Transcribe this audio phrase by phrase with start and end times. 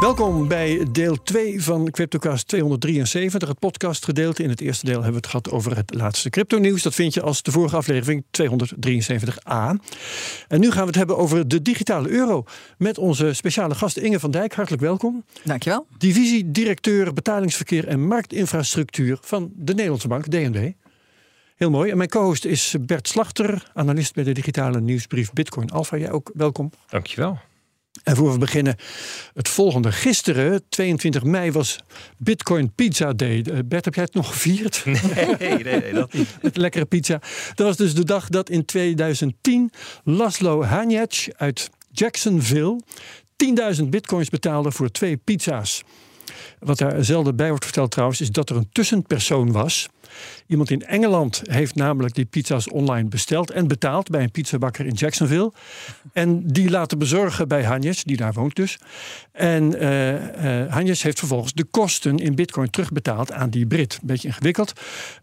[0.00, 4.42] Welkom bij deel 2 van CryptoCast 273, het podcastgedeelte.
[4.42, 6.82] In het eerste deel hebben we het gehad over het laatste crypto-nieuws.
[6.82, 9.84] Dat vind je als de vorige aflevering 273a.
[10.48, 12.44] En nu gaan we het hebben over de digitale euro.
[12.78, 14.54] Met onze speciale gast Inge van Dijk.
[14.54, 15.24] Hartelijk welkom.
[15.44, 15.86] Dankjewel.
[15.98, 20.72] Divisiedirecteur betalingsverkeer en marktinfrastructuur van de Nederlandse Bank, DNB.
[21.56, 21.90] Heel mooi.
[21.90, 25.96] En mijn co-host is Bert Slachter, analist bij de digitale nieuwsbrief Bitcoin Alpha.
[25.96, 26.70] Jij ook welkom.
[26.88, 27.38] Dankjewel.
[28.06, 28.76] En voor we beginnen,
[29.34, 29.92] het volgende.
[29.92, 31.78] Gisteren, 22 mei, was
[32.16, 33.44] Bitcoin Pizza Day.
[33.50, 34.84] Uh, Bert, heb jij het nog gevierd?
[35.38, 36.28] Nee, nee, nee dat niet.
[36.42, 37.20] Met lekkere pizza.
[37.54, 39.70] Dat was dus de dag dat in 2010
[40.04, 42.80] Laszlo Hanyac uit Jacksonville
[43.76, 45.82] 10.000 bitcoins betaalde voor twee pizza's.
[46.58, 49.88] Wat daar zelden bij wordt verteld trouwens, is dat er een tussenpersoon was.
[50.46, 54.92] Iemand in Engeland heeft namelijk die pizza's online besteld en betaald bij een pizzabakker in
[54.92, 55.52] Jacksonville.
[56.12, 58.78] En die laten bezorgen bij Hanjes, die daar woont dus.
[59.32, 63.98] En uh, Hanjes heeft vervolgens de kosten in bitcoin terugbetaald aan die Brit.
[64.02, 64.72] Beetje ingewikkeld.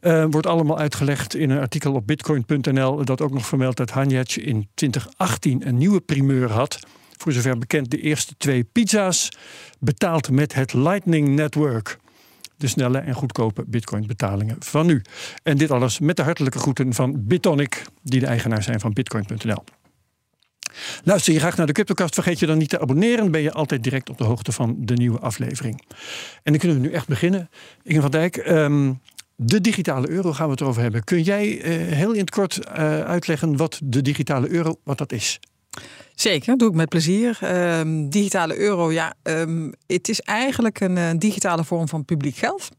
[0.02, 4.38] Uh, wordt allemaal uitgelegd in een artikel op bitcoin.nl dat ook nog vermeldt dat Hanjes
[4.38, 6.80] in 2018 een nieuwe primeur had
[7.24, 9.32] voor zover bekend de eerste twee pizza's,
[9.80, 11.98] betaald met het Lightning Network.
[12.64, 15.02] De snelle en goedkope bitcoin-betalingen van nu.
[15.44, 19.64] En dit alles met de hartelijke groeten van Bitonic, die de eigenaar zijn van bitcoin.nl.
[21.04, 23.32] Luister je graag naar de CryptoCast, vergeet je dan niet te abonneren.
[23.32, 25.84] Ben je altijd direct op de hoogte van de nieuwe aflevering.
[26.44, 27.50] En dan kunnen we nu echt beginnen.
[27.84, 29.00] Inge van Dijk, um,
[29.36, 31.04] de digitale euro gaan we het over hebben.
[31.04, 35.12] Kun jij uh, heel in het kort uh, uitleggen wat de digitale euro wat dat
[35.12, 35.40] is?
[36.16, 37.40] Zeker, doe ik met plezier.
[37.80, 42.70] Um, digitale euro, ja, um, het is eigenlijk een, een, digitale vorm van publiek geld.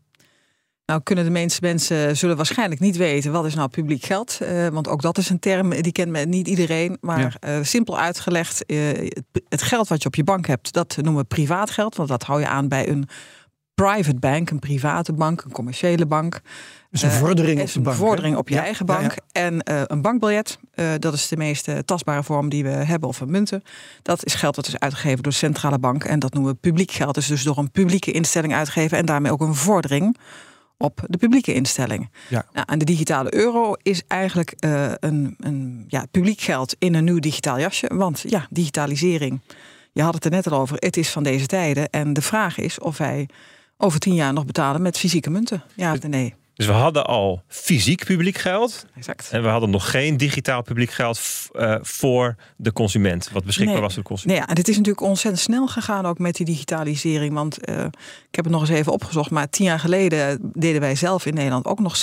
[0.86, 4.38] Nou kunnen de meeste mensen zullen waarschijnlijk niet weten wat is nou publiek geld.
[4.42, 6.96] Uh, want ook dat is een term, die kent niet iedereen.
[7.00, 7.58] Maar ja.
[7.58, 9.10] uh, simpel uitgelegd, uh,
[9.48, 11.96] het geld wat je op je bank hebt, dat noemen we privaat geld.
[11.96, 13.08] Want dat hou je aan bij een
[13.74, 16.40] private bank, een private bank, een commerciële bank.
[16.90, 17.96] Dus een vordering uh, op de bank.
[17.96, 19.00] Een vordering op je ja, eigen bank.
[19.00, 19.42] Ja, ja.
[19.42, 23.20] En uh, een bankbiljet, uh, dat is de meest tastbare vorm die we hebben, of
[23.20, 23.62] een munten.
[24.02, 26.04] Dat is geld dat is uitgegeven door de centrale bank.
[26.04, 27.14] En dat noemen we publiek geld.
[27.14, 28.98] Dus, dus door een publieke instelling uitgegeven.
[28.98, 30.16] En daarmee ook een vordering
[30.76, 32.10] op de publieke instelling.
[32.28, 32.46] Ja.
[32.52, 37.18] Nou, en de digitale euro is eigenlijk een, een ja, publiek geld in een nieuw
[37.18, 37.90] digitaal jasje.
[37.94, 39.40] Want ja, digitalisering,
[39.92, 41.90] je had het er net al over, het is van deze tijden.
[41.90, 43.28] En de vraag is of wij
[43.84, 45.62] over tien jaar nog betalen met fysieke munten.
[45.76, 46.34] Ja of nee?
[46.54, 48.86] Dus we hadden al fysiek publiek geld.
[48.96, 49.28] Exact.
[49.30, 51.20] En we hadden nog geen digitaal publiek geld
[51.52, 53.30] uh, voor de consument.
[53.32, 53.82] Wat beschikbaar nee.
[53.82, 54.38] was voor de consument.
[54.38, 57.34] Nee, ja, dit is natuurlijk ontzettend snel gegaan ook met die digitalisering.
[57.34, 57.84] Want uh,
[58.28, 59.30] ik heb het nog eens even opgezocht.
[59.30, 62.00] Maar tien jaar geleden deden wij zelf in Nederland ook nog 60%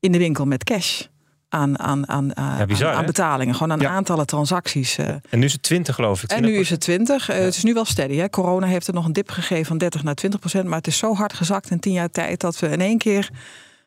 [0.00, 1.02] in de winkel met cash
[1.48, 3.54] aan, aan, aan, ja, bizar, aan, aan betalingen.
[3.54, 3.90] Gewoon aan ja.
[3.90, 4.98] aantallen transacties.
[4.98, 5.08] Uh.
[5.08, 6.32] En nu is het 20 geloof ik.
[6.32, 6.36] 20%.
[6.36, 7.30] En nu is het 20.
[7.30, 7.42] Uh, ja.
[7.42, 8.16] Het is nu wel steady.
[8.16, 8.30] Hè?
[8.30, 10.64] Corona heeft er nog een dip gegeven van 30 naar 20 procent.
[10.64, 13.30] Maar het is zo hard gezakt in 10 jaar tijd dat we in één keer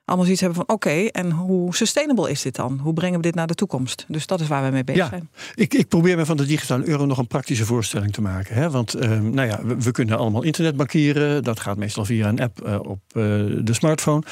[0.09, 2.79] allemaal zoiets hebben van oké, okay, en hoe sustainable is dit dan?
[2.83, 4.05] Hoe brengen we dit naar de toekomst?
[4.07, 5.29] Dus dat is waar we mee bezig ja, zijn.
[5.55, 8.55] Ik, ik probeer me van de digitale euro nog een praktische voorstelling te maken.
[8.55, 8.69] Hè?
[8.69, 11.43] Want uh, nou ja, we, we, kunnen allemaal internetbankieren.
[11.43, 13.23] Dat gaat meestal via een app uh, op uh,
[13.63, 14.23] de smartphone.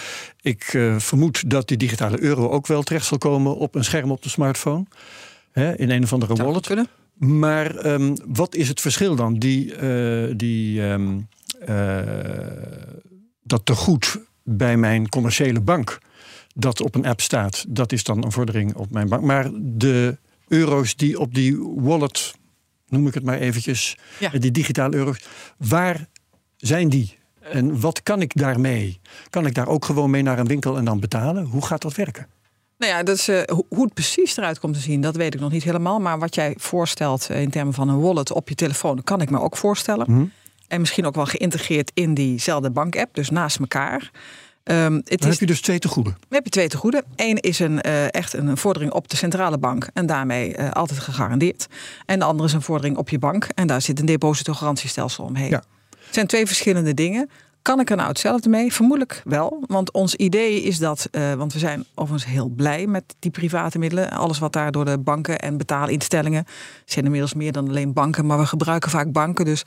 [0.41, 0.63] Ik
[0.97, 4.29] vermoed dat die digitale euro ook wel terecht zal komen op een scherm op de
[4.29, 4.85] smartphone.
[5.51, 5.77] Hè?
[5.77, 6.65] In een of andere Zou wallet.
[6.65, 6.87] Kunnen?
[7.13, 9.33] Maar um, wat is het verschil dan?
[9.33, 9.73] Die,
[10.35, 11.27] die um,
[13.43, 14.19] dat tegoed
[14.49, 15.99] bij mijn commerciële bank
[16.55, 19.23] dat op een app staat, dat is dan een vordering op mijn bank.
[19.23, 22.33] Maar de euro's die op die wallet,
[22.87, 24.29] noem ik het maar eventjes, ja.
[24.29, 25.23] die digitale euro's,
[25.57, 26.07] waar
[26.57, 27.17] zijn die?
[27.41, 28.99] En wat kan ik daarmee?
[29.29, 31.45] Kan ik daar ook gewoon mee naar een winkel en dan betalen?
[31.45, 32.27] Hoe gaat dat werken?
[32.77, 35.39] Nou ja, dat is, uh, hoe het precies eruit komt te zien, dat weet ik
[35.39, 35.99] nog niet helemaal.
[35.99, 39.39] Maar wat jij voorstelt in termen van een wallet op je telefoon, kan ik me
[39.39, 40.05] ook voorstellen.
[40.09, 40.31] Mm-hmm.
[40.67, 44.11] En misschien ook wel geïntegreerd in diezelfde bank-app, dus naast elkaar.
[44.63, 46.09] Um, het dan is, heb je dus twee te goede.
[46.09, 47.03] Dan heb je twee te goede.
[47.15, 50.99] Eén is een, uh, echt een vordering op de centrale bank en daarmee uh, altijd
[50.99, 51.67] gegarandeerd.
[52.05, 55.49] En de andere is een vordering op je bank en daar zit een depositogarantiestelsel omheen.
[55.49, 55.63] Ja.
[55.89, 57.29] Het zijn twee verschillende dingen.
[57.61, 58.73] Kan ik er nou hetzelfde mee?
[58.73, 59.63] Vermoedelijk wel.
[59.67, 63.79] Want ons idee is dat, uh, want we zijn overigens heel blij met die private
[63.79, 64.09] middelen.
[64.09, 66.45] Alles wat daar door de banken en betaalinstellingen
[66.85, 69.45] zijn inmiddels meer dan alleen banken, maar we gebruiken vaak banken.
[69.45, 69.63] Dus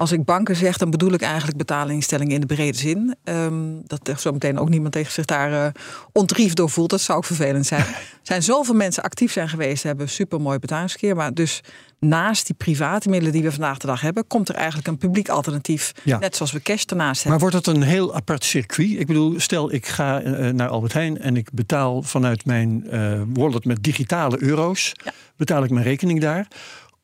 [0.00, 3.14] Als ik banken zeg, dan bedoel ik eigenlijk betalingstellingen in de brede zin.
[3.24, 5.66] Um, dat er zo meteen ook niemand tegen zich daar uh,
[6.12, 6.90] ontriefd door voelt.
[6.90, 7.80] Dat zou ook vervelend zijn.
[7.86, 11.16] er zijn zoveel mensen actief zijn geweest, hebben super mooi betalingskeer.
[11.16, 11.62] Maar dus
[11.98, 15.28] naast die private middelen die we vandaag de dag hebben, komt er eigenlijk een publiek
[15.28, 15.92] alternatief.
[16.04, 17.40] Net zoals we cash ernaast hebben.
[17.40, 18.90] Maar wordt het een heel apart circuit?
[18.90, 23.22] Ik bedoel, stel ik ga uh, naar Albert Heijn en ik betaal vanuit mijn uh,
[23.32, 24.92] wallet met digitale euro's.
[25.04, 25.12] Ja.
[25.36, 26.46] Betaal ik mijn rekening daar.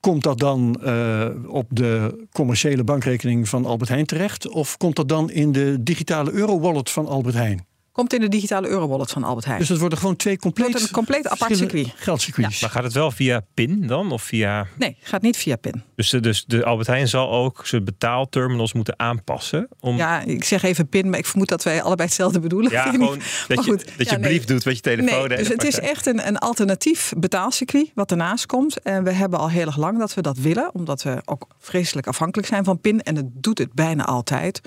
[0.07, 4.49] Komt dat dan uh, op de commerciële bankrekening van Albert Heijn terecht?
[4.49, 7.67] Of komt dat dan in de digitale euro-wallet van Albert Heijn?
[7.97, 9.61] Komt in de digitale eurowallet van Albert Heijn.
[9.61, 11.93] Dus het worden gewoon twee compleet, een compleet apart circuit.
[11.97, 12.61] Geldcircuits.
[12.61, 14.13] Maar gaat het wel via PIN dan?
[14.13, 14.67] Of via...
[14.79, 15.83] Nee, gaat niet via PIN.
[15.95, 19.69] Dus de, dus de Albert Heijn zal ook zijn betaalterminals moeten aanpassen?
[19.81, 19.97] Om...
[19.97, 22.71] Ja, ik zeg even PIN, maar ik vermoed dat wij allebei hetzelfde bedoelen.
[22.71, 25.29] Ja, gewoon dat je, dat je brief doet met je telefoon.
[25.29, 28.83] Nee, dus het is echt een, een alternatief betaalcircuit wat ernaast komt.
[28.83, 30.71] En we hebben al heel erg lang dat we dat willen.
[30.75, 33.03] Omdat we ook vreselijk afhankelijk zijn van PIN.
[33.03, 34.61] En het doet het bijna altijd.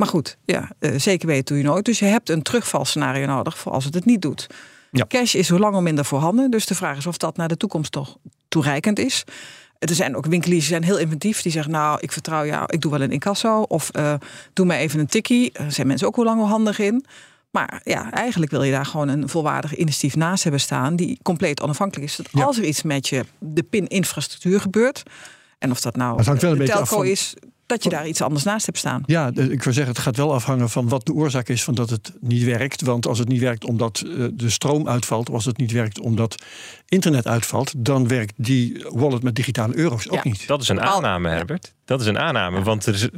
[0.00, 1.84] Maar goed, ja, uh, zeker weten doe je nooit.
[1.84, 4.46] Dus je hebt een terugvalscenario nodig voor als het het niet doet.
[4.90, 5.06] Ja.
[5.06, 6.50] Cash is hoe lang al minder voorhanden.
[6.50, 8.16] Dus de vraag is of dat naar de toekomst toch
[8.48, 9.24] toereikend is.
[9.78, 11.42] Er zijn ook winkeliers die zijn heel inventief.
[11.42, 13.62] Die zeggen, nou, ik vertrouw jou, ik doe wel een incasso.
[13.62, 14.14] Of uh,
[14.52, 15.50] doe me even een tikkie.
[15.52, 17.04] Daar zijn mensen ook hoe lang al handig in.
[17.50, 20.96] Maar ja, eigenlijk wil je daar gewoon een volwaardig initiatief naast hebben staan...
[20.96, 22.16] die compleet onafhankelijk is.
[22.16, 22.44] Dat ja.
[22.44, 25.02] als er iets met je de PIN-infrastructuur gebeurt...
[25.58, 27.06] en of dat nou dat de telco van...
[27.06, 27.34] is
[27.70, 29.02] dat je daar iets anders naast hebt staan.
[29.06, 31.90] Ja, ik wil zeggen, het gaat wel afhangen van wat de oorzaak is van dat
[31.90, 32.82] het niet werkt.
[32.82, 36.00] Want als het niet werkt omdat eh, de stroom uitvalt, of als het niet werkt
[36.00, 36.34] omdat
[36.90, 40.46] internet uitvalt, dan werkt die wallet met digitale euro's ook niet.
[40.46, 41.74] Dat is een aanname, Herbert.
[41.84, 43.08] Dat is een aanname, want er is,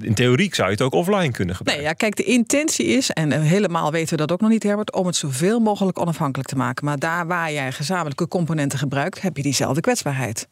[0.00, 1.86] in theorie zou je het ook offline kunnen gebruiken.
[1.86, 4.92] Nee, ja, kijk, de intentie is, en helemaal weten we dat ook nog niet, Herbert,
[4.92, 6.84] om het zoveel mogelijk onafhankelijk te maken.
[6.84, 10.48] Maar daar waar jij gezamenlijke componenten gebruikt, heb je diezelfde kwetsbaarheid.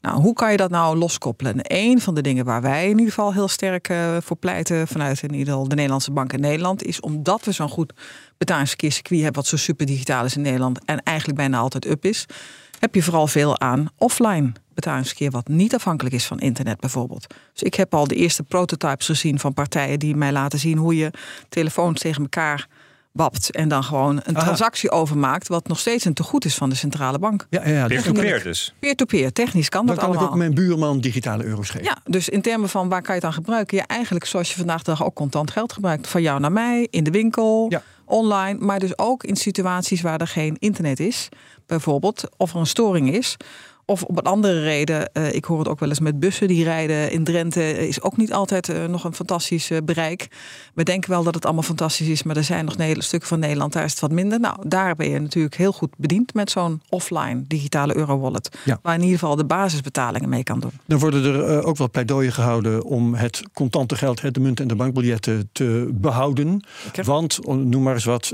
[0.00, 1.54] Nou, hoe kan je dat nou loskoppelen?
[1.62, 5.22] een van de dingen waar wij in ieder geval heel sterk uh, voor pleiten vanuit
[5.22, 7.92] in ieder geval de Nederlandse Bank in Nederland, is omdat we zo'n goed
[8.38, 12.26] betalingsverkeerscircuit hebben, wat zo super digitaal is in Nederland en eigenlijk bijna altijd up is,
[12.78, 17.34] heb je vooral veel aan offline betalingsverkeer wat niet afhankelijk is van internet bijvoorbeeld.
[17.52, 20.96] Dus ik heb al de eerste prototypes gezien van partijen die mij laten zien hoe
[20.96, 21.10] je
[21.48, 22.68] telefoons tegen elkaar
[23.12, 26.74] wapt en dan gewoon een transactie overmaakt, wat nog steeds een tegoed is van de
[26.74, 27.46] centrale bank.
[27.50, 28.74] Ja, ja, peer-to-peer dus.
[28.78, 30.22] Peer-to-peer, technisch kan dan dat allemaal.
[30.22, 31.86] Dan kan ik ook mijn buurman digitale euro's geven.
[31.86, 33.76] Ja, dus in termen van waar kan je het aan gebruiken?
[33.76, 36.08] Ja, eigenlijk zoals je vandaag de dag ook contant geld gebruikt.
[36.08, 37.82] Van jou naar mij, in de winkel, ja.
[38.06, 41.28] Online, maar dus ook in situaties waar er geen internet is.
[41.66, 43.36] Bijvoorbeeld, of er een storing is
[43.88, 46.64] of op een andere reden, uh, ik hoor het ook wel eens met bussen die
[46.64, 50.28] rijden in Drenthe, is ook niet altijd uh, nog een fantastisch uh, bereik.
[50.74, 53.38] We denken wel dat het allemaal fantastisch is, maar er zijn nog hele stukken van
[53.38, 54.40] Nederland, daar is het wat minder.
[54.40, 58.58] Nou, daar ben je natuurlijk heel goed bediend met zo'n offline digitale eurowallet.
[58.64, 58.78] Ja.
[58.82, 60.72] Waar in ieder geval de basisbetalingen mee kan doen.
[60.86, 64.76] Dan worden er ook wel pleidooien gehouden om het contante geld, de munt en de
[64.76, 66.64] bankbiljetten te behouden.
[67.02, 68.32] Want, noem maar eens wat,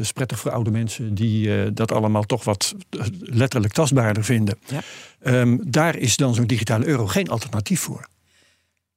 [0.00, 2.74] is prettig voor oude mensen die dat allemaal toch wat
[3.20, 4.58] letterlijk tastbaarder vinden.
[4.66, 4.79] Ja.
[5.22, 8.08] Um, daar is dan zo'n digitale euro geen alternatief voor.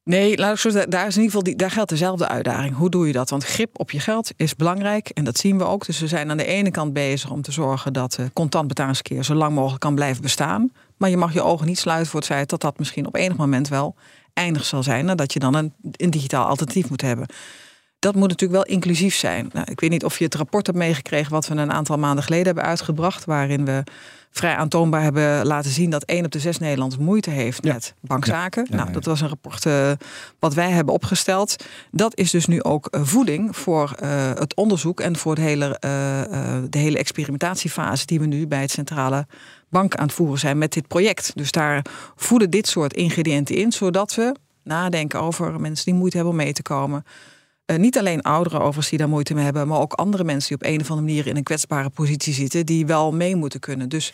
[0.04, 2.76] Nee, laat ik zo zeggen, daar, is in ieder geval die, daar geldt dezelfde uitdaging.
[2.76, 3.30] Hoe doe je dat?
[3.30, 5.86] Want grip op je geld is belangrijk en dat zien we ook.
[5.86, 9.24] Dus we zijn aan de ene kant bezig om te zorgen dat uh, contant betalingskeer
[9.24, 10.72] zo lang mogelijk kan blijven bestaan.
[10.98, 13.38] Maar je mag je ogen niet sluiten voor het feit dat dat misschien op enig
[13.38, 13.96] moment wel
[14.34, 15.10] eindig zal zijn.
[15.10, 17.28] En dat je dan een, een digitaal alternatief moet hebben
[18.04, 19.50] dat moet natuurlijk wel inclusief zijn.
[19.54, 22.24] Nou, ik weet niet of je het rapport hebt meegekregen wat we een aantal maanden
[22.24, 23.84] geleden hebben uitgebracht, waarin we
[24.32, 28.68] vrij aantoonbaar hebben laten zien dat één op de zes Nederlanders moeite heeft met bankzaken.
[28.70, 29.92] nou, dat was een rapport uh,
[30.40, 31.66] wat wij hebben opgesteld.
[31.92, 35.78] Dat is dus nu ook uh, voeding voor uh, het onderzoek en voor de hele,
[36.70, 39.28] de hele experimentatiefase die we nu bij het centrale
[39.70, 41.32] bank aan het voeren zijn met dit project.
[41.36, 46.36] Dus daar voeden dit soort ingrediënten in, zodat we nadenken over mensen die moeite hebben
[46.36, 47.06] om mee te komen.
[47.74, 50.68] Uh, niet alleen ouderen overigens die daar moeite mee hebben, maar ook andere mensen die
[50.68, 53.90] op een of andere manier in een kwetsbare positie zitten, die wel mee moeten kunnen.
[53.90, 54.14] Dus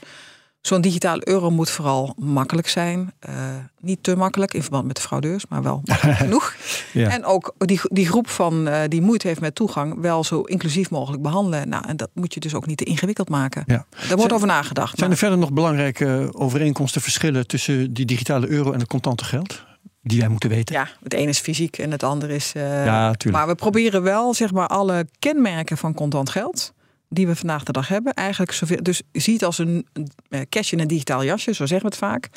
[0.61, 3.13] zo'n digitale euro moet vooral makkelijk zijn.
[3.29, 3.35] Uh,
[3.79, 6.55] niet te makkelijk in verband met de fraudeurs, maar wel makkelijk genoeg.
[6.93, 7.09] Ja.
[7.09, 10.89] En ook die, die groep van uh, die moeite heeft met toegang wel zo inclusief
[10.89, 11.69] mogelijk behandelen.
[11.69, 13.63] Nou, en dat moet je dus ook niet te ingewikkeld maken.
[13.65, 13.85] Ja.
[14.07, 14.97] Daar wordt over nagedacht.
[14.97, 19.67] Zijn er verder nog belangrijke overeenkomsten, verschillen tussen die digitale euro en het contante geld?
[20.09, 20.75] Die wij moeten weten.
[20.75, 22.53] Ja, het ene is fysiek en het andere is.
[22.55, 26.73] Uh, ja, maar we proberen wel zeg maar alle kenmerken van contant geld
[27.09, 28.83] die we vandaag de dag hebben, eigenlijk zoveel.
[28.83, 29.87] Dus je ziet als een,
[30.29, 32.29] een cash in een digitaal jasje, zo zeggen we het vaak.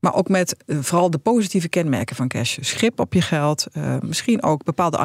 [0.00, 2.58] Maar ook met uh, vooral de positieve kenmerken van cash.
[2.60, 3.66] Schip op je geld.
[3.72, 4.98] Uh, misschien ook bepaalde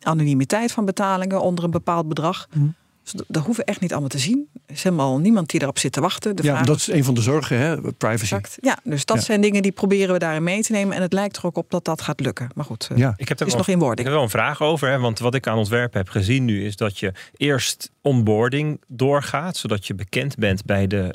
[0.00, 2.48] anonimiteit van betalingen onder een bepaald bedrag.
[2.54, 2.74] Mm
[3.12, 4.48] Dus dat hoeven we echt niet allemaal te zien.
[4.66, 6.36] Er is helemaal niemand die erop zit te wachten.
[6.36, 7.76] De ja, vraag dat is een van de zorgen, hè?
[7.92, 8.22] privacy.
[8.22, 8.56] Exact.
[8.60, 9.22] Ja, dus dat Ja.
[9.22, 10.96] zijn dingen die proberen we daarin mee te nemen.
[10.96, 12.48] En het lijkt er ook op dat dat gaat lukken.
[12.54, 13.14] Maar goed, eh, Ja.
[13.16, 14.06] Ik heb er is wel, nog in ik wording.
[14.06, 14.88] heb wel een vraag over.
[14.88, 19.56] Hè, want wat ik aan ontwerp heb gezien nu is dat je eerst onboarding doorgaat.
[19.56, 21.14] Zodat je bekend bent bij de,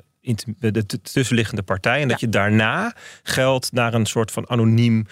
[0.58, 2.02] de tussenliggende partij.
[2.02, 5.06] En dat je daarna geld naar een soort van anoniem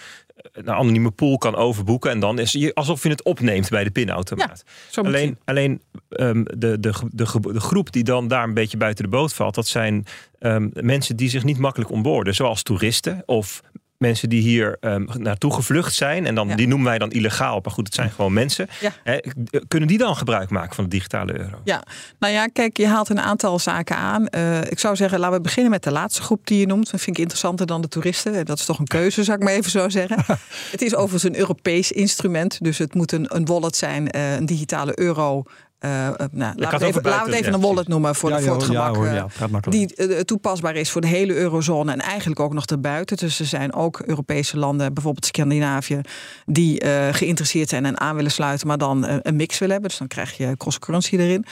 [0.52, 2.10] een anonieme pool kan overboeken.
[2.10, 4.64] En dan is je alsof je het opneemt bij de pinautomaat.
[4.96, 9.04] Moet Alleen, alleen ehm, de, de, de, de groep die dan daar een beetje buiten
[9.04, 10.06] de boot valt, dat zijn
[10.38, 13.62] ehm, mensen die zich niet makkelijk onboorden, zoals toeristen of
[14.02, 16.26] mensen die hier ehm, naartoe gevlucht zijn.
[16.26, 16.56] En dan, Ja.
[16.56, 17.60] die noemen wij dan illegaal.
[17.62, 18.68] Maar goed, het zijn gewoon mensen.
[18.80, 19.20] Ja.
[19.68, 21.60] Kunnen die dan gebruik maken van de digitale euro?
[21.64, 21.82] Ja,
[22.18, 24.26] nou ja, kijk, je haalt een aantal zaken aan.
[24.28, 26.90] Eh, ik zou zeggen, laten we beginnen met de laatste groep die je noemt.
[26.90, 28.44] Dat vind ik interessanter dan de toeristen.
[28.44, 30.24] Dat is toch een keuze, zou ik maar even zo zeggen.
[30.70, 32.64] het is overigens een Europees instrument.
[32.64, 35.42] Dus het moet een, een wallet zijn, eh, een digitale euro.
[35.82, 38.36] Eh, eh, nou, laten, we even, laten we het even een wallet noemen voor, ja,
[38.36, 38.92] de, voor het ja,
[39.28, 39.64] gemak.
[39.64, 43.16] hoor, die eh, toepasbaar is voor de hele eurozone en eigenlijk ook nog erbuiten.
[43.16, 46.00] Dus er zijn ook Europese landen, bijvoorbeeld Scandinavië,
[46.46, 49.90] die eh, geïnteresseerd zijn en aan willen sluiten, maar dan een mix willen hebben.
[49.90, 51.44] Dus dan krijg je cross-currency erin.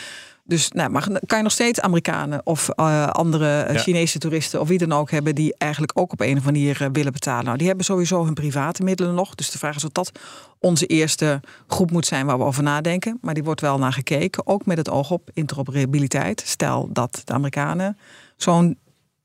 [0.51, 3.81] Dus nou, maar kan je nog steeds Amerikanen of eh, andere eh, Ja.
[3.81, 6.83] Chinese toeristen of wie dan ook hebben die eigenlijk ook op een of andere manier
[6.83, 7.45] eh, willen betalen.
[7.45, 9.35] Nou, die hebben sowieso hun private middelen nog.
[9.35, 10.13] Dus de vraag is of dat
[10.59, 13.19] onze eerste groep moet zijn waar we over nadenken.
[13.21, 16.43] Maar die wordt wel naar gekeken, ook met het oog op interoperabiliteit.
[16.47, 17.99] Stel dat de Amerikanen
[18.37, 18.79] zo'n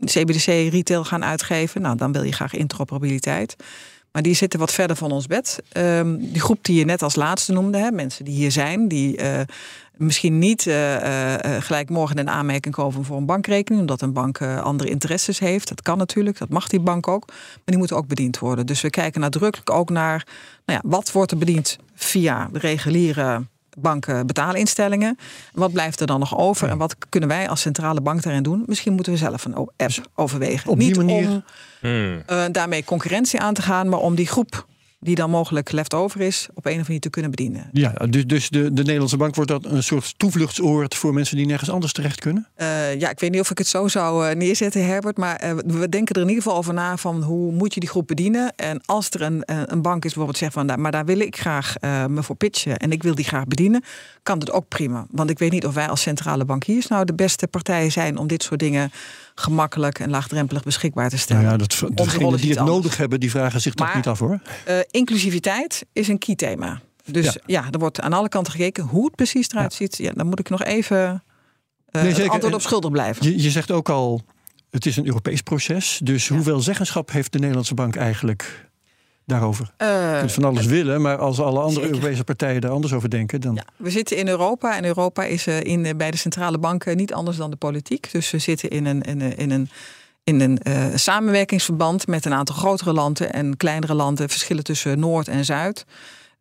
[0.04, 1.82] CBDC retail gaan uitgeven.
[1.82, 3.56] Nou, dan wil je graag interoperabiliteit.
[4.12, 5.60] Maar die zitten wat verder van ons bed.
[5.72, 9.18] Ehm, die groep die je net als laatste noemde, hè, mensen die hier zijn, die
[9.98, 14.14] misschien niet eh, eh, eh, gelijk morgen in aanmerking komen voor een bankrekening, omdat een
[14.14, 15.68] bank andere interesses heeft.
[15.68, 17.28] Dat kan natuurlijk, dat mag die bank ook.
[17.28, 18.66] Maar die moeten ook bediend worden.
[18.66, 20.28] Dus we kijken nadrukkelijk ook naar
[20.66, 23.42] nou ja, wat wordt er bediend via de reguliere
[23.78, 25.18] banken betaalinstellingen.
[25.54, 26.70] Wat blijft er dan nog over?
[26.70, 28.64] En wat kunnen wij als centrale bank daarin doen?
[28.66, 30.70] Misschien moeten we zelf een app overwegen.
[30.70, 31.44] op die Niet manier- om
[31.80, 32.22] Hmm.
[32.26, 34.66] eh, daarmee concurrentie aan te gaan, maar om die groep
[35.06, 37.70] die dan mogelijk left over is, op een of andere manier te kunnen bedienen.
[37.72, 41.46] Ja, dus, dus de, de Nederlandse bank wordt dat een soort toevluchtsoord voor mensen die
[41.46, 42.48] nergens anders terecht kunnen?
[42.56, 45.18] Eh, ja, ik weet niet of ik het zo zou eh, neerzetten, Herbert.
[45.18, 47.90] Maar eh, we denken er in ieder geval over na van hoe moet je die
[47.90, 48.56] groep bedienen.
[48.56, 51.38] En als er een, een bank is bijvoorbeeld zegt van, nou, maar daar wil ik
[51.38, 51.76] graag
[52.10, 53.84] me voor pitchen en ik wil die graag bedienen,
[54.24, 55.06] kan dat ook prima.
[55.10, 58.28] Want ik weet niet of wij als centrale bankiers nou de beste partijen zijn om
[58.28, 58.92] dit soort dingen
[59.36, 61.44] gemakkelijk en laagdrempelig beschikbaar te stellen.
[61.44, 62.76] Nou ja, dat, degenen die het anders.
[62.78, 64.40] nodig hebben, die vragen zich toch Maar- niet af hoor.
[64.66, 66.82] Eh, inclusiviteit is een key thema.
[67.12, 67.34] Dus Ja.
[67.46, 67.66] ja.
[67.72, 69.98] er wordt aan alle kanten gekeken hoe het precies eruit ziet.
[69.98, 72.32] Ja, dan moet ik nog even eh Nee, het zeker.
[72.32, 73.26] antwoord op schuldig blijven.
[73.26, 74.22] Je, je zegt ook al,
[74.70, 76.00] het is een Europees proces.
[76.04, 78.70] Dus hoeveel zeggenschap heeft de Nederlandse bank eigenlijk
[79.26, 79.72] daarover?
[79.78, 81.90] Je Eh, kunt van alles willen, maar als alle andere zeker.
[81.90, 83.56] Europese partijen daar anders over denken, dan...
[83.56, 87.14] ja, we zitten in Europa en Europa is eh, in, bij de centrale banken niet
[87.14, 88.12] anders dan de politiek.
[88.12, 89.70] Dus we zitten in een, in een, in een,
[90.24, 95.28] in een eh, samenwerkingsverband met een aantal grotere landen en kleinere landen, verschillen tussen Noord
[95.28, 95.86] en Zuid.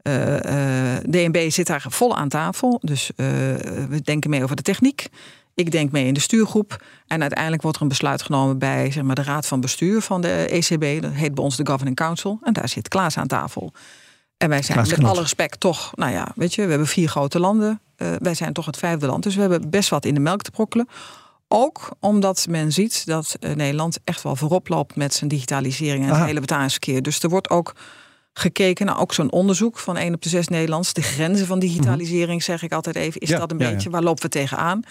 [0.02, 5.08] Eh, DNB zit daar vol aan tafel, dus we denken mee over de techniek.
[5.54, 6.84] Ik denk mee in de stuurgroep.
[7.06, 10.20] En uiteindelijk wordt er een besluit genomen bij zeg maar, de raad van bestuur van
[10.20, 11.02] de ECB.
[11.02, 12.38] Dat heet bij ons de Governing Council.
[12.42, 13.72] En daar zit Klaas aan tafel.
[14.36, 17.40] En wij zijn met alle respect toch, nou ja, weet je, we hebben vier grote
[17.40, 17.80] landen.
[17.96, 19.22] Eh, wij zijn toch het vijfde land.
[19.22, 20.88] Dus we hebben best wat in de melk te brokkelen.
[21.48, 26.14] Ook omdat men ziet dat eh, Nederland echt wel voorop loopt met zijn digitalisering en
[26.14, 27.02] het hele betalingsverkeer.
[27.02, 27.74] Dus er wordt ook
[28.32, 30.92] gekeken naar ook zo'n onderzoek van 1 op de 6 Nederlands.
[30.92, 33.20] De grenzen van digitalisering, zeg ik altijd even.
[33.20, 33.72] Is Ja, dat een ja, ja.
[33.72, 33.90] beetje?
[33.90, 34.82] Waar lopen we tegenaan?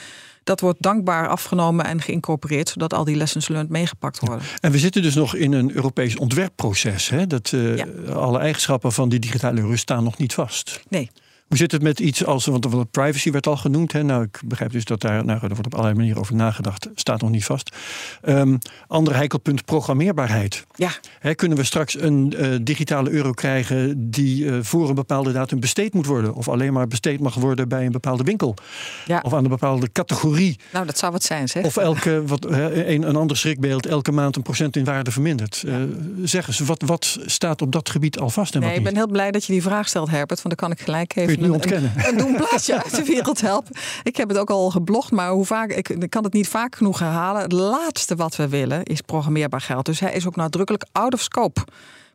[0.43, 4.39] Dat wordt dankbaar afgenomen en geïncorporeerd, zodat al die lessons learned meegepakt worden.
[4.59, 7.09] En we zitten dus nog in een Europees ontwerpproces.
[7.09, 7.27] Hè?
[7.27, 7.85] Dat, eh, Ja.
[8.13, 10.81] Alle eigenschappen van die digitale euro staan nog niet vast.
[10.89, 11.09] Nee.
[11.53, 13.91] Hoe zit het met iets als, want privacy werd al genoemd.
[13.91, 14.03] Hè?
[14.03, 16.89] Nou, ik begrijp dus dat daar, nou, er wordt op allerlei manieren over nagedacht.
[16.95, 17.75] Staat nog niet vast.
[18.21, 18.55] Ehm
[18.87, 20.65] ander heikelpunt, programmeerbaarheid.
[20.75, 25.31] Ja, Hè, kunnen we straks een eh, digitale euro krijgen die eh, voor een bepaalde
[25.31, 26.33] datum besteed moet worden?
[26.33, 28.55] Of alleen maar besteed mag worden bij een bepaalde winkel?
[29.05, 29.19] ja.
[29.23, 30.59] Of aan een bepaalde categorie?
[30.71, 31.63] nou dat zou wat zijn zeg.
[31.63, 35.63] Of elke, wat, hè, een, een ander schrikbeeld, elke maand een procent in waarde vermindert.
[35.67, 35.75] Eh,
[36.23, 38.93] zeg eens, wat, wat staat op dat gebied al vast en Nee, wat ik niet?
[38.93, 40.41] ben heel blij dat je die vraag stelt, Herbert.
[40.41, 41.93] Want dan kan ik gelijk even een- ontkennen?
[41.97, 43.75] Een, een doemplaatje uit de wereld helpen.
[44.03, 46.75] Ik heb het ook al geblogd, maar hoe vaak, ik, ik kan het niet vaak
[46.75, 47.41] genoeg herhalen.
[47.41, 49.85] Het laatste wat we willen is programmeerbaar geld.
[49.85, 51.61] Dus hij is ook nadrukkelijk out of scope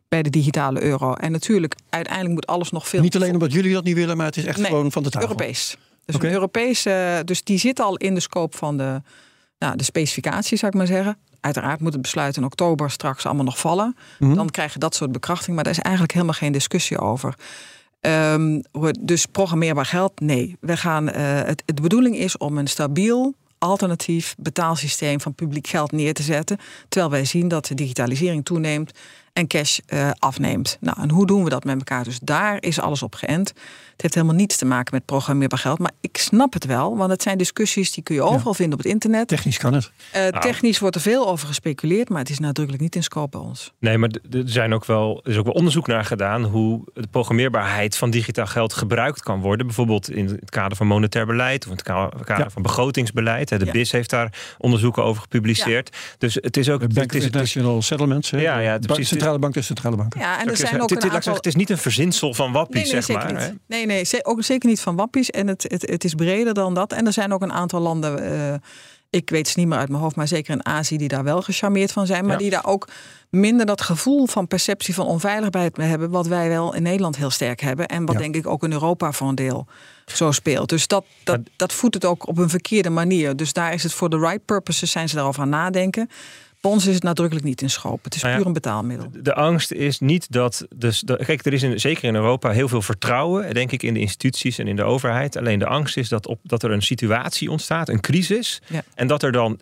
[0.07, 1.13] bij de digitale euro.
[1.13, 3.01] En natuurlijk, uiteindelijk moet alles nog veel...
[3.01, 5.09] Niet alleen omdat jullie dat niet willen, maar het is echt Nee, gewoon van de
[5.09, 5.27] tafel.
[5.29, 5.77] Europees.
[6.05, 9.01] Dus een Europese, dus die zit al in de scope van de,
[9.59, 11.17] nou, de specificatie, zou ik maar zeggen.
[11.39, 13.95] Uiteraard moet het besluit in oktober straks allemaal nog vallen.
[14.19, 14.33] Mhm.
[14.33, 17.35] Dan krijg je dat soort bekrachting, maar daar is eigenlijk helemaal geen discussie over.
[17.99, 18.61] Ehm,
[18.99, 20.19] dus programmeerbaar geld?
[20.19, 20.55] Nee.
[20.59, 25.91] We gaan, uh, het, de bedoeling is om een stabiel alternatief betaalsysteem van publiek geld
[25.91, 26.57] neer te zetten.
[26.89, 28.91] Terwijl wij zien dat de digitalisering toeneemt
[29.33, 30.77] en cash uh, afneemt.
[30.79, 32.03] Nou, en hoe doen we dat met elkaar?
[32.03, 33.53] Dus daar is alles op geënt.
[33.91, 35.79] Het heeft helemaal niets te maken met programmeerbaar geld.
[35.79, 38.83] Maar ik snap het wel, want het zijn discussies die kun je overal vinden op
[38.83, 39.27] het internet.
[39.27, 39.91] Technisch kan het.
[40.15, 43.47] Uh, Technisch wordt er veel over gespeculeerd, maar het is nadrukkelijk niet in scope bij
[43.47, 43.73] ons.
[43.79, 47.07] Nee, maar er, zijn ook wel, er is ook wel onderzoek naar gedaan hoe de
[47.11, 49.65] programmeerbaarheid van digitaal geld gebruikt kan worden.
[49.65, 53.49] Bijvoorbeeld in het kader van monetair beleid of in het kader van begrotingsbeleid.
[53.49, 55.97] De BIS heeft daar onderzoeken over gepubliceerd.
[56.17, 56.79] Dus het is ook.
[56.79, 58.29] De Bank het is, International Settlements.
[58.29, 59.09] Ja, ja, precies.
[59.19, 60.15] Centrale bank is centrale bank.
[60.15, 61.11] Ja, en er zijn ook een aantal...
[61.11, 63.33] zeggen, het is niet een verzinsel van wappies, nee, zeg maar.
[63.33, 63.57] Niet.
[63.67, 65.29] Nee, nee, ook zeker niet van wappies.
[65.29, 66.93] En het, het, het is breder dan dat.
[66.93, 68.53] En er zijn ook een aantal landen, uh,
[69.09, 71.41] ik weet het niet meer uit mijn hoofd, maar zeker in Azië, die daar wel
[71.41, 72.25] gecharmeerd van zijn.
[72.25, 72.87] Maar die daar ook
[73.29, 76.09] minder dat gevoel van perceptie van onveiligheid hebben.
[76.09, 77.87] Wat wij wel in Nederland heel sterk hebben.
[77.87, 79.67] En wat denk ik ook in Europa voor een deel
[80.05, 80.69] zo speelt.
[80.69, 83.35] Dus dat, dat, dat voedt het ook op een verkeerde manier.
[83.35, 86.09] Dus daar is het voor de right purposes zijn ze daarover aan nadenken.
[86.61, 88.03] Bij ons is het nadrukkelijk niet in schoop.
[88.03, 89.07] Het is nou puur een betaalmiddel.
[89.21, 90.65] De angst is niet dat.
[90.75, 93.99] Dus, kijk, er is in, zeker in Europa heel veel vertrouwen, denk ik, in de
[93.99, 95.37] instituties en in de overheid.
[95.37, 98.61] Alleen de angst is dat, op, dat er een situatie ontstaat, een crisis.
[98.95, 99.59] En dat er dan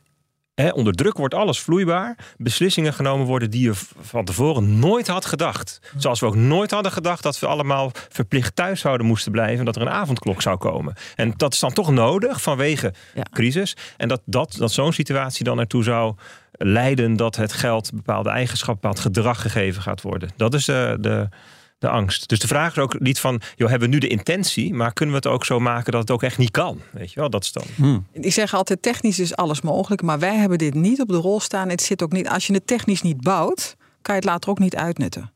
[0.74, 2.18] onder druk wordt alles vloeibaar.
[2.38, 5.80] Beslissingen genomen worden die je van tevoren nooit had gedacht.
[5.98, 9.60] Zoals we ook nooit hadden gedacht dat we allemaal verplicht thuis zouden moesten blijven.
[9.60, 10.96] En dat er een avondklok zou komen.
[11.16, 12.94] En dat is dan toch nodig vanwege
[13.32, 13.76] crisis.
[13.98, 16.16] En dat, dat, dat zo'n situatie dan ertoe zou
[16.58, 20.30] leiden dat het geld bepaalde eigenschappen, bepaald gedrag gegeven gaat worden.
[20.36, 21.30] Dat is de, de,
[21.78, 22.30] de angst.
[22.30, 25.16] Dus de vraag is ook niet van, joh, hebben we nu de intentie, maar kunnen
[25.16, 26.82] we het ook zo maken dat het ook echt niet kan?
[26.92, 27.64] Weet je wel, dat is dan.
[27.76, 28.08] Hmm.
[28.12, 31.40] Ik zeg altijd, technisch is alles mogelijk, maar wij hebben dit niet op de rol
[31.40, 31.70] staan.
[31.70, 34.60] Het zit ook niet, als je het technisch niet bouwt, kan je het later ook
[34.60, 35.32] niet uitnutten.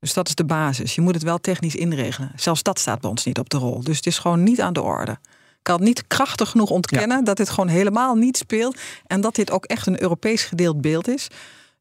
[0.00, 0.94] Dus dat is de basis.
[0.94, 2.32] Je moet het wel technisch inregelen.
[2.36, 3.82] Zelfs dat staat bij ons niet op de rol.
[3.82, 5.18] Dus het is gewoon niet aan de orde
[5.62, 8.78] kan niet krachtig genoeg ontkennen dat dit gewoon helemaal niet speelt.
[9.06, 11.28] En dat dit ook echt een Europees gedeeld beeld is.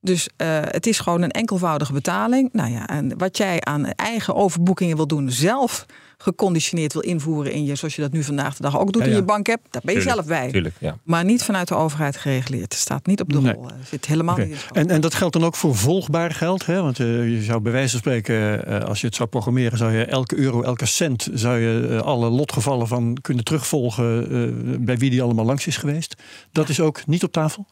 [0.01, 2.49] Dus uh, het is gewoon een enkelvoudige betaling.
[2.51, 5.85] Nou ja, en wat jij aan eigen overboekingen wil doen, zelf
[6.17, 9.15] geconditioneerd wil invoeren in je, zoals je dat nu vandaag de dag ook doet in
[9.15, 10.51] je bank hebt, daar ben je zelf bij.
[10.51, 10.97] Tuurlijk, ja.
[11.03, 12.73] Maar niet vanuit de overheid gereguleerd.
[12.73, 13.65] Het staat niet op de rol.
[13.65, 16.81] Het zit helemaal niet in en, en dat geldt dan ook voor volgbaar geld, hè?
[16.81, 19.91] Want uh, je zou bij wijze van spreken, uh, als je het zou programmeren, zou
[19.91, 25.21] je elke euro, elke cent, zou je alle lotgevallen van kunnen terugvolgen bij wie die
[25.21, 26.15] allemaal langs is geweest.
[26.51, 27.65] Dat is ook niet op tafel?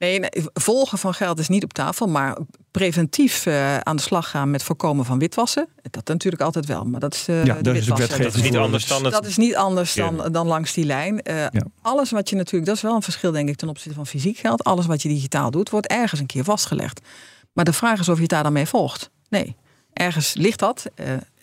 [0.00, 0.20] Nee,
[0.52, 2.36] volgen van geld is niet op tafel, maar
[2.70, 5.68] preventief uh, aan de slag gaan met voorkomen van witwassen.
[5.90, 8.86] Dat natuurlijk altijd wel, maar dat is, uh, ja, dat is, dat is niet anders
[8.86, 9.12] dan het...
[9.12, 11.20] Dat is niet anders dan, dan langs die lijn.
[11.30, 11.64] Uh, ja.
[11.82, 14.38] Alles wat je natuurlijk, dat is wel een verschil denk ik ten opzichte van fysiek
[14.38, 14.64] geld.
[14.64, 17.00] Alles wat je digitaal doet, wordt ergens een keer vastgelegd.
[17.52, 19.10] Maar de vraag is of je het daar dan mee volgt.
[19.28, 19.56] Nee,
[19.92, 20.86] ergens ligt dat.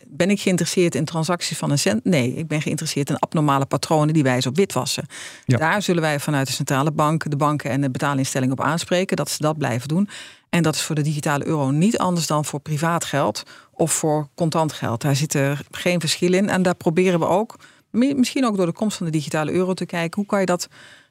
[0.09, 2.03] Ben ik geïnteresseerd in transacties van een cent?
[2.03, 5.05] Nee, ik ben geïnteresseerd in abnormale patronen die wijzen op witwassen.
[5.45, 9.29] Daar zullen wij vanuit de centrale bank, de banken en de betaalinstellingen op aanspreken dat
[9.29, 10.09] ze dat blijven doen.
[10.49, 14.27] En dat is voor de digitale euro niet anders dan voor privaat geld of voor
[14.35, 15.01] contant geld.
[15.01, 16.49] Daar zit er geen verschil in.
[16.49, 17.55] En daar proberen we ook,
[17.91, 20.67] misschien ook door de komst van de digitale euro, te kijken hoe kan je dat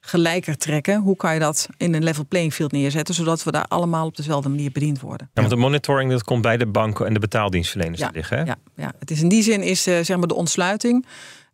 [0.07, 1.01] gelijker trekken.
[1.01, 4.17] Hoe kan je dat in een level playing field neerzetten, zodat we daar allemaal op
[4.17, 5.31] dezelfde manier bediend worden?
[5.35, 8.39] Ja, want de monitoring dat komt bij de banken en de betaaldienstverleners ja, te liggen.
[8.39, 8.45] Hè?
[8.45, 11.07] Ja, ja, het is in die zin is uh, zeg maar de ontsluiting.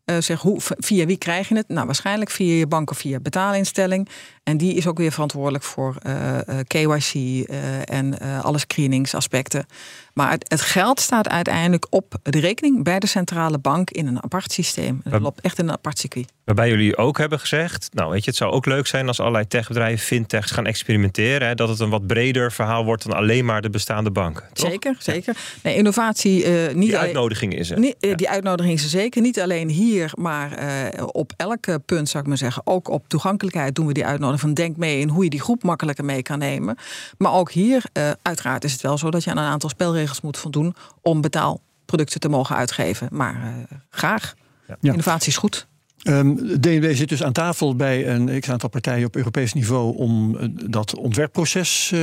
[0.07, 1.69] Uh, zeg, hoe, via wie krijg je het?
[1.69, 4.09] Nou, waarschijnlijk via je bank of via betaalinstelling.
[4.43, 7.45] En die is ook weer verantwoordelijk voor uh, uh, KYC
[7.85, 9.67] en alle screeningsaspecten.
[10.12, 14.22] Maar het, het, geld staat uiteindelijk op de rekening bij de centrale bank in een
[14.22, 15.01] apart systeem.
[15.05, 16.33] Het loopt echt in een apart circuit.
[16.44, 19.46] Waarbij jullie ook hebben gezegd, nou weet je, het zou ook leuk zijn als allerlei
[19.46, 21.48] techbedrijven, fintechs gaan experimenteren.
[21.48, 24.44] Hè, dat het een wat breder verhaal wordt dan alleen maar de bestaande banken.
[24.53, 24.70] Toch?
[24.70, 25.37] Zeker, zeker.
[25.62, 26.88] Nee, innovatie uh, niet.
[26.88, 27.79] Die uitnodiging is er.
[27.79, 28.14] Niet, ja.
[28.14, 29.22] Die uitnodiging is er zeker.
[29.22, 32.62] Niet alleen hier, maar uh, op elke punt zou ik maar zeggen.
[32.64, 35.62] Ook op toegankelijkheid doen we die uitnodiging van denk mee in hoe je die groep
[35.62, 36.77] makkelijker mee kan nemen.
[37.18, 37.83] Maar ook hier,
[38.22, 42.21] uiteraard is het wel zo dat je aan een aantal spelregels moet voldoen om betaalproducten
[42.21, 43.09] te mogen uitgeven.
[43.11, 43.55] Maar
[43.91, 44.35] graag.
[44.67, 44.77] Ja.
[44.93, 45.67] Innovatie is goed.
[46.03, 50.37] Um, DNB zit dus aan tafel bij een x aantal partijen op Europees niveau om
[50.37, 52.01] uh, dat ontwerpproces uh,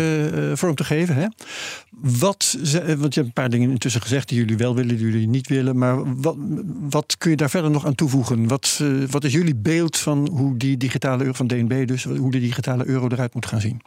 [0.53, 1.15] vorm te geven.
[1.15, 1.25] Hè?
[2.01, 2.57] Wat,
[2.97, 5.47] want je hebt een paar dingen intussen gezegd die jullie wel willen, die jullie niet
[5.47, 5.77] willen.
[5.77, 6.35] Maar wat,
[6.89, 8.47] wat kun je daar verder nog aan toevoegen?
[8.47, 12.31] Wat, uh, wat is jullie beeld van hoe die digitale euro van DNB, dus hoe
[12.31, 13.81] de digitale euro eruit moet gaan zien?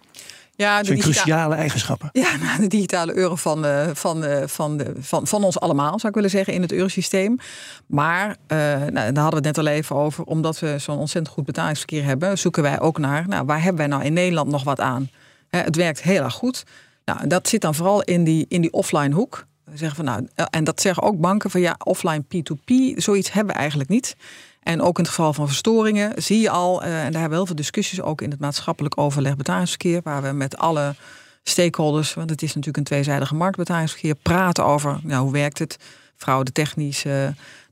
[0.55, 2.09] Ja, de zijn cruciale eigenschappen.
[2.13, 5.99] Ja, nou, de digitale euro van, uh, van, uh, van, de, van, van ons allemaal,
[5.99, 7.39] zou ik willen zeggen, in het eurosysteem.
[7.87, 11.35] Maar, uh, nou, daar hadden we het net al even over, omdat we zo'n ontzettend
[11.35, 14.65] goed betalingsverkeer hebben, zoeken wij ook naar, nou, waar hebben wij nou in Nederland nog
[14.65, 15.11] wat aan?
[15.49, 16.65] Het werkt heel erg goed.
[17.05, 19.47] Nou, dat zit dan vooral in die, in die offline hoek.
[19.75, 23.61] zeggen van nou, en dat zeggen ook banken van ja, offline P2P, zoiets hebben we
[23.61, 24.17] eigenlijk niet.
[24.63, 27.47] En ook in het geval van verstoringen zie je al, en daar hebben we heel
[27.47, 30.95] veel discussies ook in het maatschappelijk overleg betalingsverkeer, waar we met alle
[31.43, 35.77] stakeholders, want het is natuurlijk een tweezijdige markt betalingsverkeer, praten over nou, hoe werkt het,
[36.17, 37.05] fraude technisch,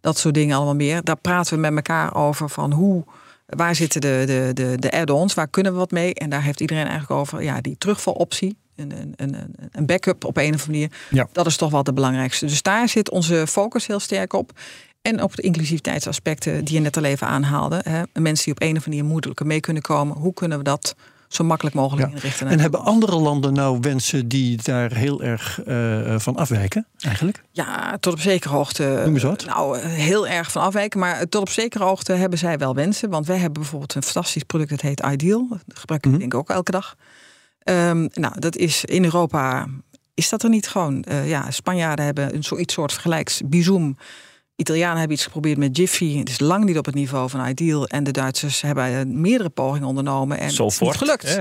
[0.00, 1.04] dat soort dingen allemaal meer.
[1.04, 3.04] Daar praten we met elkaar over van hoe,
[3.46, 6.14] waar zitten de, de, de, de add-ons, waar kunnen we wat mee?
[6.14, 9.36] En daar heeft iedereen eigenlijk over, ja, die terugvaloptie, een, een,
[9.72, 10.90] een backup op een of andere manier.
[11.10, 11.28] Ja.
[11.32, 12.46] Dat is toch wel de belangrijkste.
[12.46, 14.52] Dus daar zit onze focus heel sterk op.
[15.02, 17.80] En op de inclusiviteitsaspecten die je net al even aanhaalde.
[17.88, 18.02] Hè.
[18.20, 20.16] Mensen die op een of andere manier moeilijker mee kunnen komen.
[20.16, 20.94] Hoe kunnen we dat
[21.28, 22.14] zo makkelijk mogelijk ja.
[22.14, 22.46] inrichten?
[22.46, 27.42] En hebben andere landen nou wensen die daar heel erg uh, van afwijken eigenlijk?
[27.50, 29.00] Ja, tot op zekere hoogte.
[29.04, 29.44] Noem eens wat.
[29.44, 31.00] Nou, heel erg van afwijken.
[31.00, 33.10] Maar tot op zekere hoogte hebben zij wel wensen.
[33.10, 35.46] Want wij hebben bijvoorbeeld een fantastisch product dat heet Ideal.
[35.48, 36.96] Dat gebruiken we mm denk ik ook elke dag.
[37.64, 39.66] Um, nou, dat is in Europa
[40.14, 41.04] is dat er niet gewoon.
[41.08, 43.96] Uh, ja, Spanjaarden hebben een zoiets soort vergelijks Bizoom.
[44.60, 46.18] Italianen hebben iets geprobeerd met Jiffy.
[46.18, 47.86] Het is lang niet op het niveau van Ideal.
[47.86, 50.38] En de Duitsers hebben meerdere pogingen ondernomen.
[50.38, 51.40] En zo het is niet gelukt.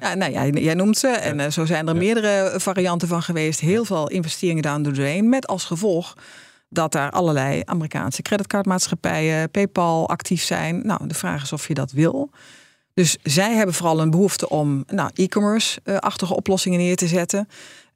[0.00, 1.08] Ja, nou, jij, jij noemt ze.
[1.08, 3.60] En uh, zo zijn er meerdere varianten van geweest.
[3.60, 5.28] Heel veel investeringen down the drain.
[5.28, 6.14] Met als gevolg
[6.68, 10.86] dat daar allerlei Amerikaanse creditcardmaatschappijen, PayPal actief zijn.
[10.86, 12.30] Nou, de vraag is of je dat wil.
[12.94, 17.48] Dus zij hebben vooral een behoefte om nou, e-commerce-achtige oplossingen neer te zetten.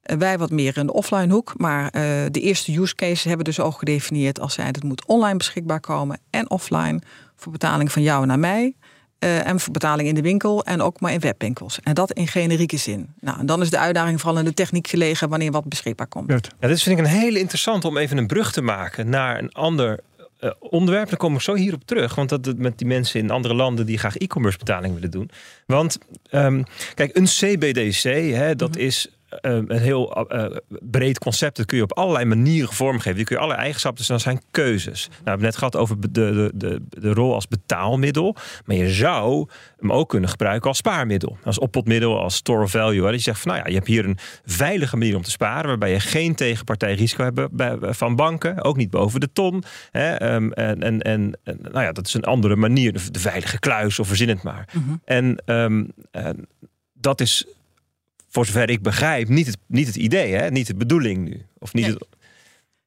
[0.03, 1.53] Eh, wij wat meer in de offline hoek.
[1.57, 1.91] Maar uh,
[2.31, 6.19] de eerste use cases hebben dus ook gedefinieerd als zij het moet online beschikbaar komen
[6.29, 7.01] en offline
[7.35, 8.75] voor betaling van jou naar mij.
[9.19, 11.79] Uh, en voor betaling in de winkel en ook maar in webwinkels.
[11.83, 13.13] En dat in generieke zin.
[13.19, 16.29] Nou, en dan is de uitdaging vooral in de techniek gelegen wanneer wat beschikbaar komt.
[16.59, 19.51] Ja, dit vind ik een hele interessant om even een brug te maken naar een
[19.51, 19.99] ander
[20.43, 21.09] uh, onderwerp.
[21.09, 22.15] Dan kom ik zo hierop terug.
[22.15, 25.29] Want dat met die mensen in andere landen die graag e-commerce betaling willen doen.
[25.65, 25.97] Want
[26.31, 26.63] um,
[26.93, 28.85] kijk, een CBDC, hè, dat mm -hmm.
[28.85, 30.45] is een heel uh,
[30.81, 31.57] breed concept.
[31.57, 33.15] Dat kun je op allerlei manieren vormgeven.
[33.15, 33.99] Die kun je alle eigenschappen.
[33.99, 35.07] Dus dan zijn keuzes.
[35.07, 38.35] Nou, we hebben net gehad over de, de, de, de rol als betaalmiddel.
[38.65, 39.47] Maar je zou
[39.79, 41.37] hem ook kunnen gebruiken als spaarmiddel.
[41.43, 43.03] Als oppotmiddel, als store of value.
[43.03, 43.05] Hè.
[43.05, 45.67] Dat je zegt van nou ja, je hebt hier een veilige manier om te sparen.
[45.67, 48.63] Waarbij je geen tegenpartijrisico hebt bij, van banken.
[48.63, 49.63] Ook niet boven de ton.
[49.91, 50.33] Hè.
[50.33, 52.93] Um, en, en, en nou ja, dat is een andere manier.
[52.93, 54.69] De, de veilige kluis of verzin het maar.
[54.73, 55.01] Mm -hmm.
[55.05, 55.91] En um,
[56.93, 57.45] dat is
[58.33, 60.49] voor zover ik begrijp, niet het, niet het idee, hè?
[60.49, 61.41] niet de bedoeling nu.
[61.57, 61.93] Of niet nee.
[61.93, 62.05] het...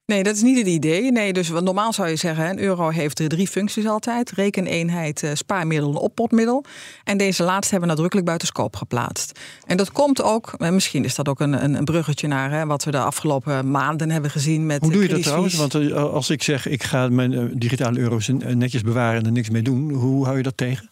[0.07, 1.13] Nee, dat is niet het idee.
[1.13, 4.31] Nee, dus normaal zou je zeggen, een euro heeft drie functies altijd.
[4.31, 6.65] Rekeneenheid, uh, spaarmiddel en oppotmiddel.
[7.05, 9.41] En deze laatste hebben we nadrukkelijk buiten scope geplaatst.
[9.67, 12.67] En dat komt ook, en misschien is dat ook een, een, een bruggetje naar hè,
[12.67, 15.55] wat we de afgelopen maanden hebben gezien met Hoe doe je dat trouwens?
[15.55, 19.33] Want uh, als ik zeg, ik ga mijn uh, digitale euro's netjes bewaren en er
[19.33, 19.91] niks mee doen.
[19.91, 20.91] Hoe hou je dat tegen?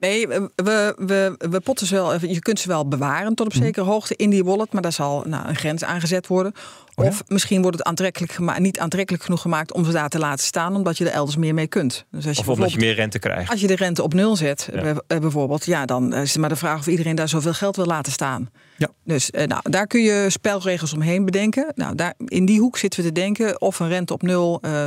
[0.00, 0.50] Nee, we,
[0.96, 2.26] we, we potten ze wel.
[2.26, 5.24] Je kunt ze wel bewaren tot op zekere hoogte in die wallet, maar daar zal
[5.26, 6.52] nou, een grens aangezet worden.
[6.94, 7.10] Oh ja?
[7.10, 10.76] Of misschien wordt het aantrekkelijk niet aantrekkelijk genoeg gemaakt om ze daar te laten staan,
[10.76, 12.04] omdat je er elders meer mee kunt.
[12.10, 13.50] Dus als je of omdat je meer rente krijgt.
[13.50, 14.94] Als je de rente op nul zet, ja.
[15.06, 18.12] bijvoorbeeld, ja, dan is het maar de vraag of iedereen daar zoveel geld wil laten
[18.12, 18.50] staan.
[18.76, 18.88] Ja.
[19.04, 21.72] Dus nou, daar kun je spelregels omheen bedenken.
[21.74, 24.86] Nou, daar, in die hoek zitten we te denken of een rente op nul, uh,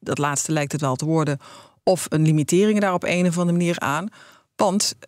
[0.00, 1.38] dat laatste lijkt het wel te worden,
[1.82, 4.08] of een limitering daar op een of andere manier aan.
[4.56, 5.06] Want uh,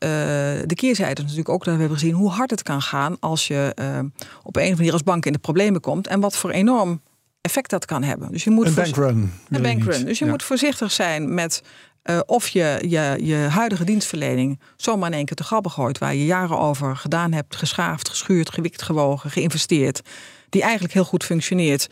[0.66, 3.46] de keerzijde is natuurlijk ook dat we hebben gezien hoe hard het kan gaan als
[3.46, 6.36] je uh, op een of andere manier als bank in de problemen komt en wat
[6.36, 7.00] voor enorm
[7.40, 8.32] effect dat kan hebben.
[8.32, 9.32] Dus je moet een bankrun.
[9.50, 10.04] Een bankrun.
[10.04, 10.30] Dus je ja.
[10.30, 11.62] moet voorzichtig zijn met
[12.04, 16.14] uh, of je, je je huidige dienstverlening zomaar in één keer te grappen gooit, waar
[16.14, 20.02] je jaren over gedaan hebt, geschaafd, geschuurd, gewikt, gewogen, geïnvesteerd,
[20.48, 21.88] die eigenlijk heel goed functioneert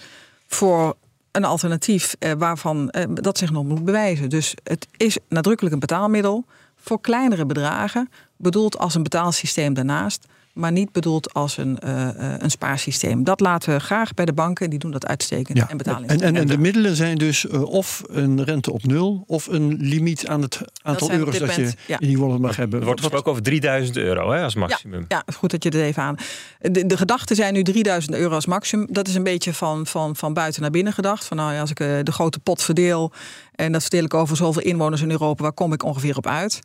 [0.46, 0.96] voor
[1.30, 4.28] een alternatief waarvan dat zich nog moet bewijzen.
[4.28, 6.44] Dus het is nadrukkelijk een betaalmiddel
[6.86, 12.50] voor kleinere bedragen, bedoeld als een betaalsysteem daarnaast, maar niet bedoeld als een, uh, een
[12.50, 13.24] spaarsysteem.
[13.24, 15.58] Dat laten we graag bij de banken, die doen dat uitstekend.
[15.58, 15.68] Ja.
[15.68, 15.78] En.
[15.78, 19.76] En, en, en, de middelen zijn dus uh, of een rente op nul of een
[19.80, 22.00] limiet aan het aantal dat euro's dat je ja.
[22.00, 22.78] in die wallet mag hebben.
[22.78, 25.04] Er wordt gesproken over 3000 euro hè, als maximum.
[25.08, 26.16] Ja, ja, goed dat je er even aan.
[26.60, 28.86] De, de gedachten zijn nu 3000 euro als maximum.
[28.90, 31.24] Dat is een beetje van, van, van buiten naar binnen gedacht.
[31.24, 33.12] Van nou ja, als ik de grote pot verdeel
[33.54, 36.60] en dat verdeel ik over zoveel inwoners in Europa, waar kom ik ongeveer op uit?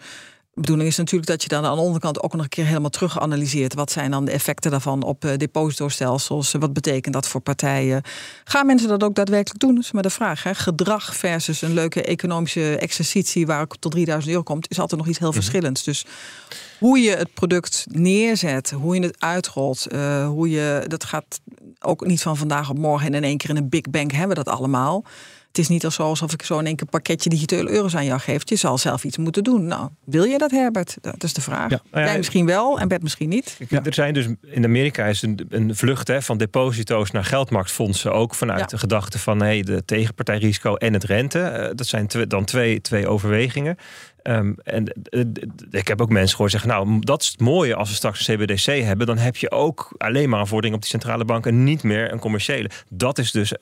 [0.62, 3.20] Bedoeling is natuurlijk dat je dan aan de onderkant ook nog een keer helemaal terug
[3.20, 3.74] analyseert.
[3.74, 6.52] Wat zijn dan de effecten daarvan op uh, depositostelsels?
[6.52, 8.02] Wat betekent dat voor partijen?
[8.44, 9.76] Gaan mensen dat ook daadwerkelijk doen?
[9.76, 10.44] Dat is maar de vraag.
[10.44, 10.56] Hè?
[10.56, 15.10] Gedrag versus een leuke economische exercitie waar ik tot 3000 euro komt, is altijd nog
[15.10, 15.84] iets heel verschillends.
[15.84, 16.06] Dus
[16.80, 21.40] hoe je het product neerzet, hoe je het uitrolt, uh, hoe je dat gaat
[21.80, 24.38] ook niet van vandaag op morgen en in één keer in een big bang hebben
[24.38, 25.04] we dat allemaal.
[25.52, 28.20] Het is niet alsof ik zo in één keer een pakketje digitale euro's aan jou
[28.20, 28.42] geef.
[28.50, 29.66] Je zal zelf iets moeten doen.
[29.66, 30.98] Nou, wil je dat, Herbert?
[31.02, 31.70] Dat is de vraag.
[31.70, 33.58] Nou ja, Jij misschien wel en Bert misschien niet.
[33.84, 38.14] Er zijn dus in Amerika is een, een vlucht hè, van deposito's naar geldmarktfondsen.
[38.14, 38.66] Ook vanuit Ja.
[38.66, 41.40] de gedachte van hey, de tegenpartijrisico en het rente.
[41.40, 43.76] Eh, dat zijn dan twee, twee overwegingen.
[44.22, 45.22] Ehm, en eh,
[45.72, 48.36] ik heb ook mensen gehoord zeggen: Nou, dat is het mooie als we straks een
[48.38, 49.08] CBDC hebben.
[49.08, 52.12] Dan heb je ook alleen maar een vordering op die centrale bank en niet meer
[52.12, 52.70] een commerciële.
[52.90, 53.54] Dat is dus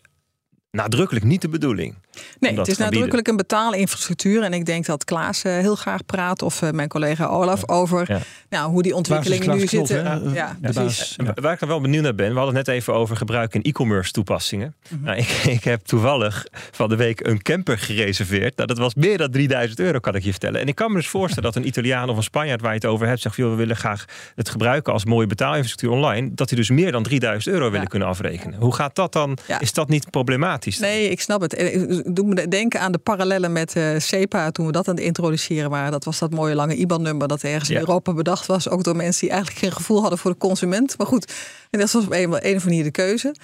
[0.72, 1.96] nadrukkelijk niet de bedoeling.
[2.40, 4.44] Nee, het is nadrukkelijk een betaalinfrastructuur.
[4.44, 8.06] En ik denk dat Klaas eh, heel graag praat, of eh, mijn collega Olaf, over
[8.12, 8.20] Ja.
[8.50, 10.34] nou, hoe die ontwikkelingen nu zitten.
[10.34, 11.16] ja, precies.
[11.18, 13.54] En Waar ik dan wel benieuwd naar ben, we hadden het net even over gebruik
[13.54, 14.76] in e-commerce toepassingen.
[14.90, 15.04] Mhm.
[15.04, 15.28] nou, ik,
[15.58, 18.56] ik heb toevallig van de week een camper gereserveerd.
[18.56, 20.62] Nou, dat was meer dan 3000 euro, kan ik je vertellen.
[20.62, 22.86] En ik kan me dus voorstellen dat een Italiaan of een Spanjaard waar je het
[22.86, 24.06] over hebt, zegt: joh, we willen graag
[24.36, 26.30] het gebruiken als mooie betaalinfrastructuur online.
[26.34, 27.88] Dat die dus meer dan 3000 euro willen Ja.
[27.90, 28.60] kunnen afrekenen.
[28.60, 29.38] Hoe gaat dat dan?
[29.48, 29.60] Ja.
[29.60, 30.58] Is dat niet problematisch?
[30.80, 31.54] Nee, ik snap het.
[31.54, 34.96] Eh, Ik doe me denken aan de parallellen met eh SEPA toen we dat aan
[34.96, 35.92] het introduceren waren.
[35.92, 37.74] Dat was dat mooie lange IBAN-nummer dat ergens Ja.
[37.76, 38.70] in Europa bedacht was.
[38.70, 40.98] Ook door mensen die eigenlijk geen gevoel hadden voor de consument.
[40.98, 41.34] Maar goed,
[41.70, 43.36] en dat was op een, een of andere manier de keuze.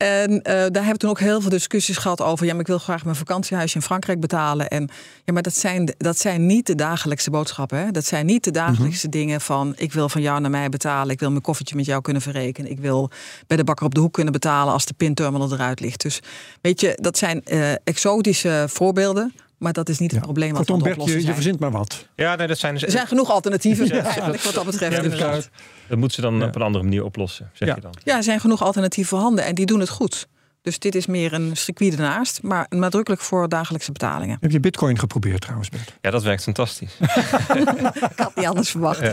[0.00, 2.46] En eh, daar hebben we toen ook heel veel discussies gehad over.
[2.46, 4.68] Ja, maar ik wil graag mijn vakantiehuisje in Frankrijk betalen.
[4.68, 4.88] En
[5.24, 7.78] ja, maar dat zijn, dat zijn niet de dagelijkse boodschappen.
[7.78, 7.90] Hè?
[7.90, 11.12] Dat zijn niet de dagelijkse dingen van ik wil van jou naar mij betalen.
[11.12, 12.70] Ik wil mijn koffietje met jou kunnen verrekenen.
[12.70, 13.10] Ik wil
[13.46, 16.02] bij de bakker op de hoek kunnen betalen als de pinterminal eruit ligt.
[16.02, 16.20] Dus
[16.60, 19.32] weet je, dat zijn eh, exotische voorbeelden.
[19.60, 21.70] Maar dat is niet het probleem Kortom, aan het Bert, je, oplossen je verzint maar
[21.70, 22.06] wat.
[22.14, 22.82] Ja, nee, dat zijn dus.
[22.82, 24.96] Er zijn genoeg alternatieven eigenlijk wat dat betreft.
[24.96, 25.48] Ja, inderdaad.
[25.88, 26.46] Dat moeten ze dan Ja.
[26.46, 27.74] op een andere manier oplossen, zeg Ja.
[27.74, 27.94] je dan.
[28.04, 30.26] Ja, er zijn genoeg alternatieven voorhanden en die doen het goed.
[30.62, 34.36] Dus dit is meer een circuit ernaast, maar nadrukkelijk voor dagelijkse betalingen.
[34.40, 35.94] Heb je bitcoin geprobeerd trouwens, Bert?
[36.00, 36.96] Ja, dat werkt fantastisch.
[37.00, 39.00] Ik had niet anders verwacht.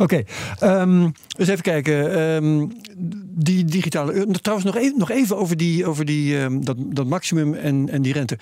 [0.00, 0.22] Oké,
[0.58, 1.02] ehm,
[1.36, 2.12] eens even kijken.
[2.36, 2.66] Ehm,
[3.34, 4.30] die digitale euro.
[4.32, 8.02] Trouwens, nog even, nog even over, die, over die, ehm, dat, dat maximum en, en
[8.02, 8.38] die rente.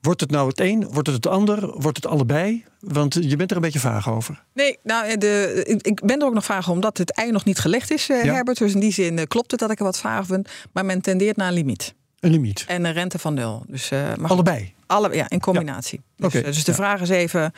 [0.00, 0.86] Wordt het nou het een?
[0.90, 1.80] Wordt het het ander?
[1.80, 2.64] Wordt het allebei?
[2.80, 4.44] Want je bent er een beetje vaag over.
[4.54, 7.58] Nee, nou, de, ik- ik ben er ook nog vaag omdat het ei nog niet
[7.58, 8.32] gelegd is, eh, Ja.
[8.32, 8.58] Herbert.
[8.58, 10.48] Dus in die zin eh, klopt het dat ik er wat vaag vind.
[10.72, 11.94] Maar men tendeert naar een limiet.
[12.20, 12.64] Een limiet.
[12.68, 13.62] En een rente van nul.
[13.66, 14.72] Dus, eh, maar goed, Allebei.
[14.86, 16.00] alle, ja, in combinatie.
[16.16, 16.76] Dus, eh, dus de ja.
[16.76, 17.52] vraag is even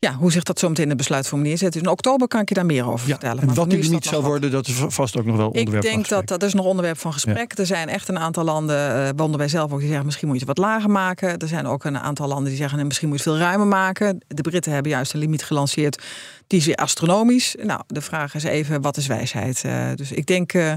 [0.00, 1.72] ja, hoe zich dat zo meteen in de besluitvormulier zet.
[1.72, 3.12] Dus in oktober kan ik je daar meer over Ja.
[3.12, 3.40] vertellen.
[3.40, 5.90] En Maar wat nu dat zal worden, dat is vast ook nog wel onderwerp Ik
[5.90, 7.58] denk dat dat is nog onderwerp van gesprek.
[7.58, 10.40] Er zijn echt een aantal landen, eh, waaronder wij zelf ook, die zeggen misschien moet
[10.40, 11.38] je het wat lager maken.
[11.38, 13.66] Er zijn ook een aantal landen die zeggen nee, misschien moet je het veel ruimer
[13.66, 14.24] maken.
[14.26, 16.02] De Britten hebben juist een limiet gelanceerd
[16.48, 17.56] die is weer astronomisch.
[17.62, 19.64] Nou, de vraag is even wat is wijsheid?
[19.64, 20.72] Eh, dus ik denk eh,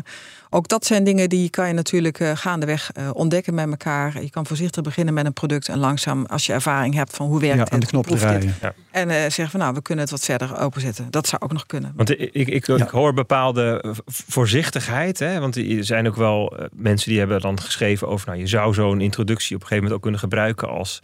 [0.54, 4.22] ook dat zijn dingen die kan je natuurlijk eh, gaandeweg eh, ontdekken met elkaar.
[4.22, 7.40] Je kan voorzichtig beginnen met een product en langzaam als je ervaring hebt van hoe
[7.40, 8.56] werkt Ja, het, de knop draaien.
[8.92, 11.12] En eh, zeggen van nou we kunnen het wat verder openzetten.
[11.12, 11.94] Dat zou ook nog kunnen.
[11.96, 15.20] Want ik, ik, ik, ik hoor bepaalde voorzichtigheid.
[15.20, 15.40] Hè?
[15.40, 18.28] Want er zijn ook wel mensen die hebben dan geschreven over...
[18.28, 21.02] Nou, je zou zo'n introductie op een gegeven moment ook kunnen gebruiken als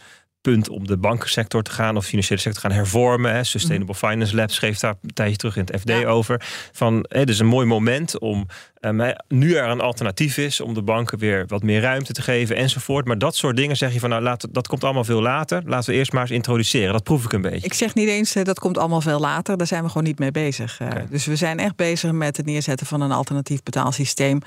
[0.52, 3.34] punt om de bankensector te gaan of de financiële sector te gaan hervormen.
[3.34, 3.44] Hè.
[3.44, 6.06] Sustainable Finance Lab schreef daar een tijdje terug in het FD Ja.
[6.06, 6.42] over.
[6.72, 8.48] Van, hè, dit is een mooi moment om
[8.80, 12.56] hè, nu er een alternatief is om de banken weer wat meer ruimte te geven
[12.56, 13.06] enzovoort.
[13.06, 15.62] Maar dat soort dingen zeg je van nou laat, dat komt allemaal veel later.
[15.66, 16.92] Laten we eerst maar eens introduceren.
[16.92, 17.66] Dat proef ik een beetje.
[17.66, 19.58] Ik zeg niet eens eh, dat komt allemaal veel later.
[19.58, 20.80] Daar zijn we gewoon niet mee bezig.
[20.80, 20.88] Eh.
[21.10, 24.40] Dus we zijn echt bezig met het neerzetten van een alternatief betaalsysteem.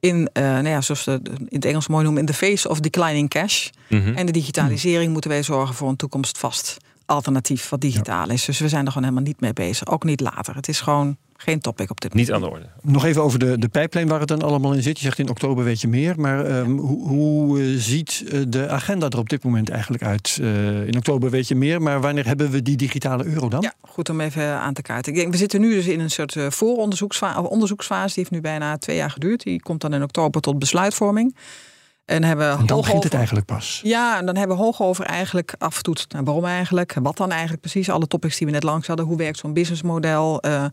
[0.00, 2.80] In, eh, nou ja, zoals we in het Engels mooi noemen, in the face of
[2.80, 3.68] declining cash.
[3.88, 4.14] Mhm.
[4.14, 8.44] En de digitalisering moeten wij zorgen voor een toekomstvast alternatief wat digitaal is.
[8.44, 9.88] Dus we zijn er gewoon helemaal niet mee bezig.
[9.88, 10.54] Ook niet later.
[10.54, 12.44] Het is gewoon geen topic op dit Niet moment.
[12.44, 12.92] aan de orde.
[12.92, 14.98] Nog even over de, de pijplijn waar het dan allemaal in zit.
[14.98, 16.20] Je zegt in oktober weet je meer.
[16.20, 20.38] Maar ehm, hoe, hoe eh, ziet eh, de agenda er op dit moment eigenlijk uit?
[20.40, 21.82] Eh, in oktober weet je meer.
[21.82, 23.60] Maar wanneer hebben we die digitale euro dan?
[23.60, 25.12] Ja, goed om even aan te kaarten.
[25.12, 28.14] Ik denk, we zitten nu dus in een soort vooronderzoeksfase.
[28.14, 29.42] Die heeft nu bijna twee jaar geduurd.
[29.42, 31.34] Die komt dan in oktober tot besluitvorming.
[32.06, 33.80] En hebben En dan hoog begint het eigenlijk pas.
[33.84, 36.12] Ja, en dan hebben we hoog over eigenlijk afgetoetst.
[36.12, 36.94] Nou, waarom eigenlijk?
[37.02, 37.90] Wat dan eigenlijk precies?
[37.90, 39.06] Alle topics die we net langs hadden.
[39.06, 40.40] Hoe werkt zo'n businessmodel?
[40.40, 40.64] Eh,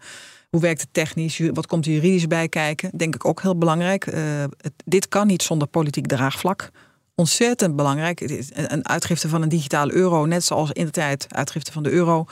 [0.50, 1.41] hoe werkt het technisch?
[1.54, 2.91] Wat komt er juridisch bij kijken?
[2.98, 4.06] Denk ik ook heel belangrijk.
[4.08, 4.22] Eh,
[4.58, 6.69] het- dit kan niet zonder politiek draagvlak.
[7.15, 8.19] Ontzettend belangrijk.
[8.54, 12.26] Een uitgifte van een digitale euro, net zoals in de tijd uitgifte van de euro,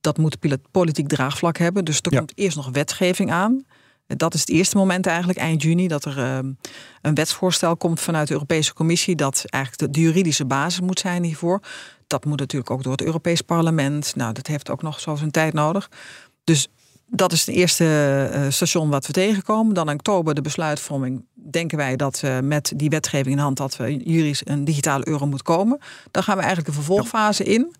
[0.00, 0.36] dat moet
[0.70, 1.84] politiek draagvlak hebben.
[1.84, 2.18] Dus er Ja.
[2.18, 3.64] komt eerst nog wetgeving aan.
[4.06, 6.38] Dat is het eerste moment eigenlijk, eind juni, dat er eh,
[7.02, 9.16] een wetsvoorstel komt vanuit de Europese Commissie.
[9.16, 11.60] Dat eigenlijk de, de juridische basis moet zijn hiervoor.
[12.06, 14.16] Dat moet natuurlijk ook door het Europees Parlement.
[14.16, 15.90] Nou, dat heeft ook nog zo zijn tijd nodig.
[16.44, 16.68] Dus
[17.06, 17.84] dat is het eerste
[18.32, 19.74] eh, station wat we tegenkomen.
[19.74, 21.24] Dan in oktober de besluitvorming.
[21.34, 25.26] Denken wij dat eh, met die wetgeving in hand dat we juridisch een digitale euro
[25.26, 25.78] moet komen.
[26.10, 27.74] Dan gaan we eigenlijk een vervolgfase in.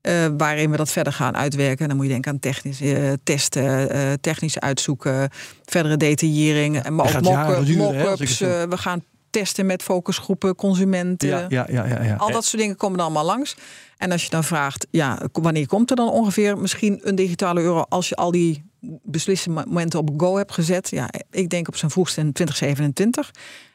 [0.00, 1.88] Eh, waarin we dat verder gaan uitwerken.
[1.88, 5.30] Dan moet je denken aan technische eh, testen, eh, technisch uitzoeken,
[5.64, 6.82] verdere detaillering.
[6.82, 8.38] En maar ook mock- mock-ups.
[8.38, 11.28] we gaan testen met focusgroepen, consumenten.
[11.28, 12.14] Ja, ja, ja, ja, ja.
[12.16, 13.56] Al dat soort dingen komen er allemaal langs.
[13.98, 17.84] En als je dan vraagt, ja, wanneer komt er dan ongeveer misschien een digitale euro
[17.88, 18.69] als je al die
[19.02, 20.90] beslissingen op go hebt gezet?
[20.90, 23.30] Ja, ik denk op zijn vroegste in 2027.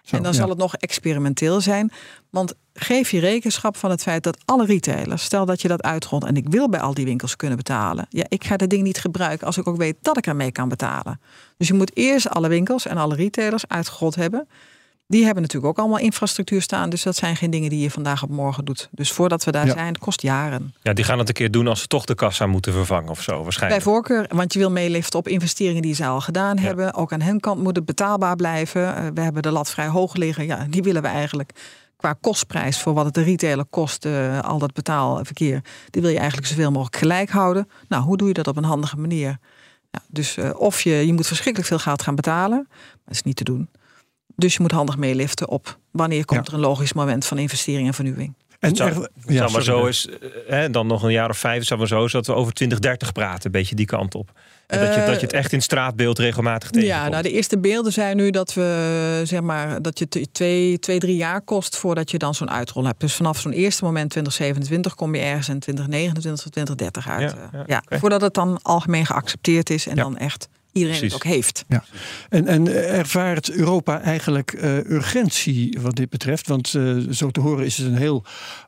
[0.10, 1.92] en dan zal het nog experimenteel zijn.
[2.30, 6.24] Want geef je rekenschap van het feit dat alle retailers, stel dat je dat uitrolt
[6.24, 8.06] en ik wil bij al die winkels kunnen betalen.
[8.10, 10.70] Ja, ik ga dat ding niet gebruiken als ik ook weet dat ik ermee kan
[10.70, 11.20] betalen.
[11.58, 14.48] Dus je moet eerst alle winkels en alle retailers uitgerold hebben.
[15.08, 16.90] Die hebben natuurlijk ook allemaal infrastructuur staan.
[16.90, 18.90] Dus dat zijn geen dingen die je vandaag op morgen doet.
[18.92, 20.74] Dus voordat we daar zijn, kost jaren.
[20.82, 23.22] Ja, die gaan het een keer doen als ze toch de kassa moeten vervangen of
[23.22, 23.84] zo waarschijnlijk.
[23.84, 26.94] Bij voorkeur, want je wil meeliften op investeringen die ze al gedaan hebben.
[26.94, 28.96] Ook aan hen kant moet het betaalbaar blijven.
[28.96, 30.46] Eh, we hebben de lat vrij hoog liggen.
[30.46, 31.52] Ja, die willen we eigenlijk
[31.98, 36.18] qua kostprijs voor wat het de retailer kost, uh, al dat betaalverkeer, die wil je
[36.18, 37.70] eigenlijk zoveel mogelijk gelijk houden.
[37.88, 39.38] Nou, hoe doe je dat op een handige manier?
[39.92, 43.24] Ja, dus uh, of je, je moet verschrikkelijk veel geld gaan betalen, maar dat is
[43.24, 43.70] niet te doen.
[44.36, 47.94] Dus je moet handig meeliften op wanneer komt er een logisch moment van investering en
[47.94, 48.34] vernieuwing.
[48.60, 51.80] En zou, ja, maar zo is, eh, hè, dan nog een jaar of vijf, zou
[51.80, 54.32] maar zo, zodat we over 2030 praten, een beetje die kant op.
[54.68, 57.02] En dat, je, dat je het echt in straatbeeld regelmatig tegenkomt.
[57.02, 61.00] Ja, nou de eerste beelden zijn nu dat we zeg maar dat je twee, twee
[61.00, 63.00] drie jaar kost voordat je dan zo'n uitrol hebt.
[63.00, 67.32] Dus vanaf zo'n eerste moment 2027 kom je ergens in 2029 2030 uit.
[67.32, 71.24] Ja, ja, ja Voordat het dan algemeen geaccepteerd is en dan echt iedereen het ook
[71.24, 71.66] heeft.
[71.68, 71.84] Ja.
[72.30, 76.48] En, en ervaart Europa eigenlijk uh, urgentie wat dit betreft?
[76.48, 78.24] Want uh, zo te horen is het een heel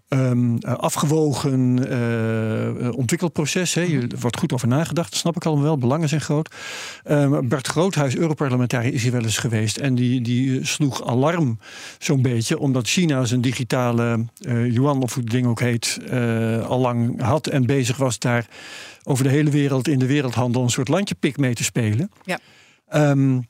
[0.09, 3.73] um, afgewogen uh, ontwikkelproces.
[3.73, 3.81] Hè.
[3.81, 5.77] Er wordt goed over nagedacht, dat snap ik allemaal wel.
[5.77, 6.55] Belangen zijn groot.
[7.09, 9.77] Um, Bert Groothuis, Europarlementariër, is hier wel eens geweest.
[9.77, 11.59] En die, die sloeg alarm
[11.99, 12.59] zo'n beetje.
[12.59, 15.99] Omdat China zijn digitale yuan, of hoe het ding ook heet,
[16.67, 17.47] al lang had.
[17.47, 18.47] En bezig was daar
[19.07, 22.11] over de hele wereld in de wereldhandel een soort landjepik mee te spelen.
[22.23, 22.39] Ja.
[22.93, 23.47] Um,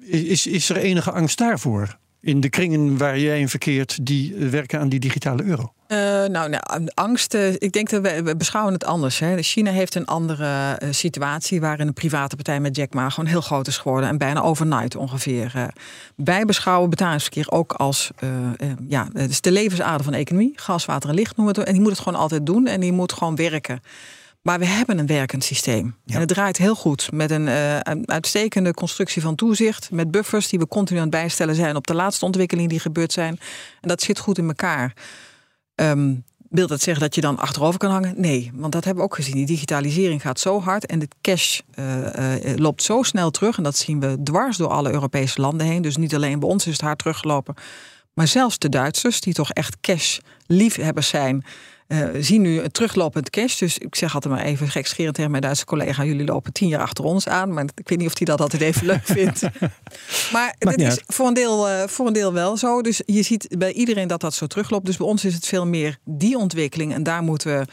[0.00, 1.98] is, is er enige angst daarvoor?
[2.20, 5.72] In de kringen waar jij in verkeert, die werken aan die digitale euro?
[5.88, 7.34] Uh, nou, nou, angst.
[7.34, 9.18] ik denk dat we, we, beschouwen het anders.
[9.18, 9.42] Hè.
[9.42, 13.40] China heeft een andere uh, situatie waarin een private partij met Jack Ma gewoon heel
[13.40, 15.72] groot is geworden en bijna overnight ongeveer.
[16.16, 18.10] Wij beschouwen betalingsverkeer ook als
[18.88, 20.52] ja, het is de levensader van de economie.
[20.54, 21.68] Gas, water en licht noemen we het.
[21.68, 23.80] En die moet het gewoon altijd doen en die moet gewoon werken.
[24.46, 25.96] Maar we hebben een werkend systeem.
[26.06, 27.12] En het draait heel goed.
[27.12, 29.90] Met een, uh, een, uitstekende constructie van toezicht.
[29.90, 33.12] Met buffers die we continu aan het bijstellen zijn op de laatste ontwikkelingen die gebeurd
[33.12, 33.38] zijn.
[33.80, 34.92] En dat zit goed in elkaar.
[35.74, 38.14] Um, wil dat zeggen dat je dan achterover kan hangen?
[38.16, 39.34] Nee, want dat hebben we ook gezien.
[39.34, 43.56] Die digitalisering gaat zo hard en de cash uh, uh, loopt zo snel terug.
[43.56, 45.82] En dat zien we dwars door alle Europese landen heen.
[45.82, 47.54] Dus niet alleen bij ons is het hard teruggelopen.
[48.14, 51.44] Maar zelfs de Duitsers, die toch echt cash liefhebbers zijn
[51.88, 53.58] uh, zien nu een teruglopend cash.
[53.58, 56.80] Dus ik zeg altijd maar even gekscherend tegen mijn Duitse collega: jullie lopen tien jaar
[56.80, 57.52] achter ons aan.
[57.52, 59.42] Maar ik weet niet of hij dat altijd even leuk vindt.
[60.32, 62.82] maar dit is voor een, deel, uh, voor een deel wel zo.
[62.82, 64.86] Dus je ziet bij iedereen dat dat zo terugloopt.
[64.86, 66.94] Dus bij ons is het veel meer die ontwikkeling.
[66.94, 67.66] En daar moeten we.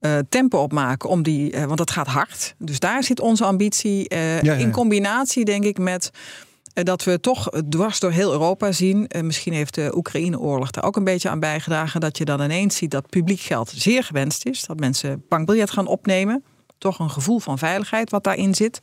[0.00, 2.54] Uh, tempo op maken om die, want dat gaat hard.
[2.58, 4.54] Dus daar zit onze ambitie ja, ja.
[4.54, 6.18] in combinatie, denk ik, met eh,
[6.72, 9.08] dat we toch dwars door heel Europa zien.
[9.08, 12.00] Eh, misschien heeft de Oekraïne-oorlog daar ook een beetje aan bijgedragen.
[12.00, 14.64] Dat je dan ineens ziet dat publiek geld zeer gewenst is.
[14.64, 16.44] Dat mensen bankbiljet gaan opnemen.
[16.78, 18.80] Toch een gevoel van veiligheid wat daarin zit.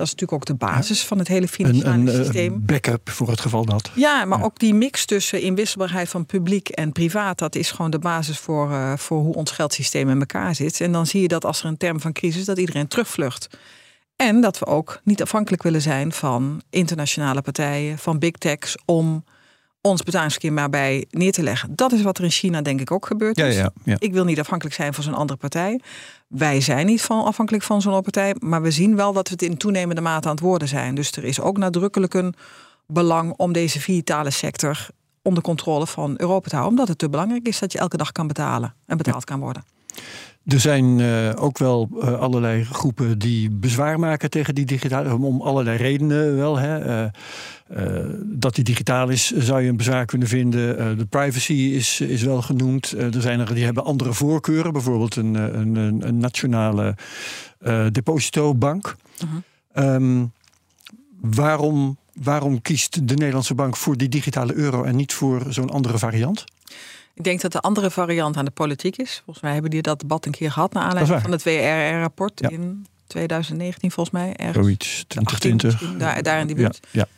[0.00, 2.52] Dat is natuurlijk ook de basis van het hele financiële een, een, systeem.
[2.52, 3.90] Een backup voor het geval dat.
[3.94, 7.98] Ja, maar ook die mix tussen inwisselbaarheid van publiek en privaat, dat is gewoon de
[7.98, 10.80] basis voor, uh, voor hoe ons geldsysteem in elkaar zit.
[10.80, 13.48] En dan zie je dat als er een term van crisis, dat iedereen terugvlucht.
[14.20, 19.24] En dat we ook niet afhankelijk willen zijn van internationale partijen, van big techs, om
[19.80, 21.76] ons betalingsverkeer maar bij neer te leggen.
[21.76, 23.36] Dat is wat er in China denk ik ook gebeurt.
[23.36, 23.96] Ja, ja, ja.
[23.98, 25.80] Ik wil niet afhankelijk zijn van zo'n andere partij.
[26.28, 29.42] Wij zijn niet van, afhankelijk van zo'n partij, maar we zien wel dat we het
[29.42, 30.94] in toenemende mate aan het worden zijn.
[30.94, 32.34] Dus er is ook nadrukkelijk een
[32.86, 34.88] belang om deze vitale sector
[35.22, 38.12] onder controle van Europa te houden, omdat het te belangrijk is dat je elke dag
[38.12, 39.64] kan betalen en betaald kan worden.
[40.44, 45.40] Er zijn uh, ook wel uh, allerlei groepen die bezwaar maken tegen die digitale, om
[45.40, 46.58] allerlei redenen wel.
[46.58, 47.04] Hè.
[47.04, 47.10] Uh,
[48.22, 50.98] dat die digitaal is, zou je een bezwaar kunnen vinden.
[50.98, 52.90] de privacy is, is wel genoemd.
[52.90, 55.76] er zijn er die hebben andere voorkeuren, bijvoorbeeld een, een,
[56.08, 56.96] een nationale
[57.92, 58.96] depositobank.
[59.18, 59.94] -huh.
[59.94, 60.32] um,
[61.20, 65.98] waarom, waarom kiest de Nederlandse bank voor die digitale euro en niet voor zo'n andere
[65.98, 66.44] variant?
[67.14, 69.20] Ik denk dat de andere variant aan de politiek is.
[69.24, 72.86] Volgens mij hebben die dat debat een keer gehad naar aanleiding van het WRR-rapport in
[73.10, 74.36] 2019, volgens mij.
[74.36, 74.56] Ergens.
[74.56, 75.98] Zoiets, 2020.
[75.98, 76.80] daar, daar in die buurt.
[76.90, 77.08] Ja, In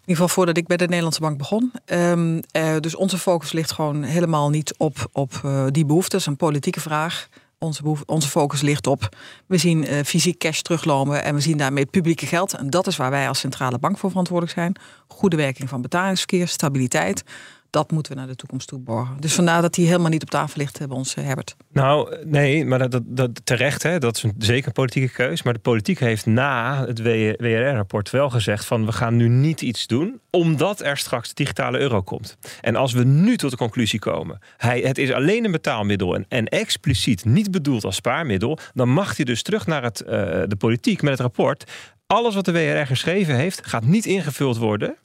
[0.00, 1.72] ieder geval voordat ik bij de Nederlandse Bank begon.
[1.86, 6.10] Um, uh, dus onze focus ligt gewoon helemaal niet op, op uh, die behoefte.
[6.10, 7.28] Dat is een politieke vraag.
[7.58, 9.16] Onze, onze focus ligt op.
[9.46, 12.54] We zien uh, fysiek cash teruglopen en we zien daarmee het publieke geld.
[12.54, 14.76] En dat is waar wij als centrale bank voor verantwoordelijk zijn.
[15.06, 17.24] Goede werking van betalingsverkeer, stabiliteit
[17.72, 19.16] dat moeten we naar de toekomst toe borgen.
[19.20, 21.56] Dus vandaar dat die helemaal niet op tafel ligt hebben ons, eh, Herbert.
[21.72, 25.42] Nou, nee, maar dat, dat, terecht, hè, dat is een, zeker een politieke keus.
[25.42, 29.86] Maar de politiek heeft na het WRR-rapport wel gezegd van we gaan nu niet iets
[29.86, 32.36] doen, omdat er straks de digitale euro komt.
[32.60, 36.24] En als we nu tot de conclusie komen, hij, het is alleen een betaalmiddel en,
[36.28, 40.08] en expliciet niet bedoeld als spaarmiddel, dan mag hij dus terug naar het, uh,
[40.46, 41.70] de politiek met het rapport.
[42.06, 44.96] Alles wat de WRR geschreven heeft, gaat niet ingevuld worden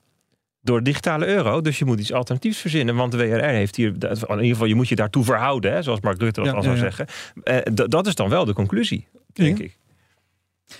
[0.61, 1.61] door digitale euro.
[1.61, 2.95] Dus je moet iets alternatiefs verzinnen.
[2.95, 6.01] Want de WRR heeft hier, in ieder geval, je moet je daartoe verhouden, hè, zoals
[6.01, 7.07] Mark Rutte dat al zou zeggen.
[7.43, 9.77] Uh, dat is dan wel de conclusie, denk ik.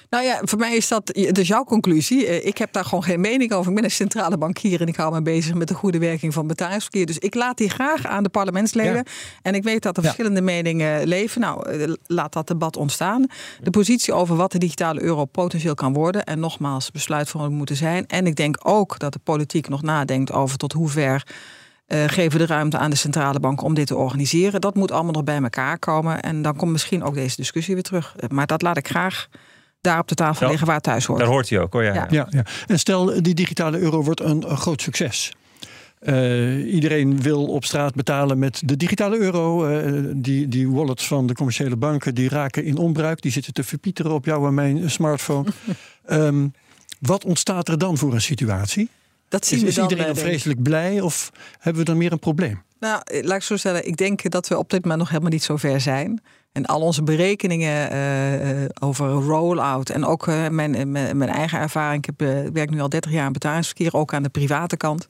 [0.10, 2.28] Nou ja, voor mij is dat dus jouw conclusie.
[2.28, 3.70] Eh, ik heb daar gewoon geen mening over.
[3.70, 6.48] Ik ben een centrale bankier en ik hou me bezig met de goede werking van
[6.48, 7.06] betalingsverkeer.
[7.06, 9.06] Dus ik laat die graag aan de parlementsleden.
[9.42, 11.42] En ik weet dat er verschillende meningen leven.
[11.42, 13.26] Nou, eh, laat dat debat ontstaan.
[13.62, 16.24] De positie over wat de digitale euro potentieel kan worden.
[16.24, 18.08] En nogmaals, besluitvorming moeten zijn.
[18.08, 21.26] En ik denk ook dat de politiek nog nadenkt over tot hoever.
[21.88, 24.62] Uh, geven de ruimte aan de centrale bank om dit te organiseren.
[24.62, 26.22] Dat moet allemaal nog bij elkaar komen.
[26.22, 28.16] En dan komt misschien ook deze discussie weer terug.
[28.28, 29.28] Maar dat laat ik graag
[29.82, 31.20] daar op de tafel liggen waar het thuis hoort.
[31.20, 31.84] Daar hoort hij ook hoor.
[31.84, 32.08] Ja.
[32.10, 32.28] Ja.
[32.30, 32.46] ja.
[32.68, 35.34] En stel, die digitale euro wordt een, groot succes.
[36.02, 39.68] Uh, iedereen wil op straat betalen met de digitale euro.
[39.70, 43.22] Uh, die, die wallets van de commerciële banken die raken in onbruik.
[43.22, 45.50] Die zitten te verpieteren op jou en mijn smartphone.
[46.10, 46.54] um,
[47.00, 48.90] wat ontstaat er dan voor een situatie?
[49.30, 52.20] Dat zien is, we is iedereen dan vreselijk blij of hebben we dan meer een
[52.20, 52.62] probleem?
[52.80, 53.88] Nou, laat ik zo stellen.
[53.88, 56.22] Ik denk dat we op dit moment nog helemaal niet zo ver zijn.
[56.52, 62.08] En al onze berekeningen uh, over roll-out en ook uh, mijn, mijn, mijn, eigen ervaring.
[62.08, 65.08] Ik heb, werk nu al 30 jaar in betalingsverkeer, ook aan de private kant.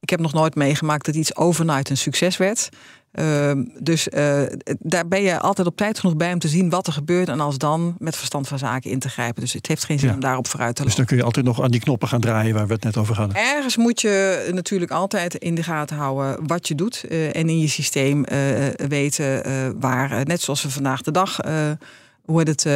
[0.00, 2.68] Ik heb nog nooit meegemaakt dat iets overnight een succes werd.
[3.16, 4.42] Ehm, dus uh,
[4.78, 7.28] daar ben je altijd op tijd genoeg bij om te zien wat er gebeurt.
[7.28, 9.42] En als dan met verstand van zaken in te grijpen.
[9.42, 10.96] Dus het heeft geen zin om daarop vooruit te lopen.
[10.96, 12.96] Dus dan kun je altijd nog aan die knoppen gaan draaien waar we het net
[12.96, 13.36] over hadden.
[13.36, 17.04] Ergens moet je natuurlijk altijd in de gaten houden wat je doet.
[17.08, 18.38] Uh, en in je systeem uh,
[18.88, 19.42] weten
[19.80, 21.40] waar, net zoals we vandaag de dag
[22.26, 22.72] hoe het uh,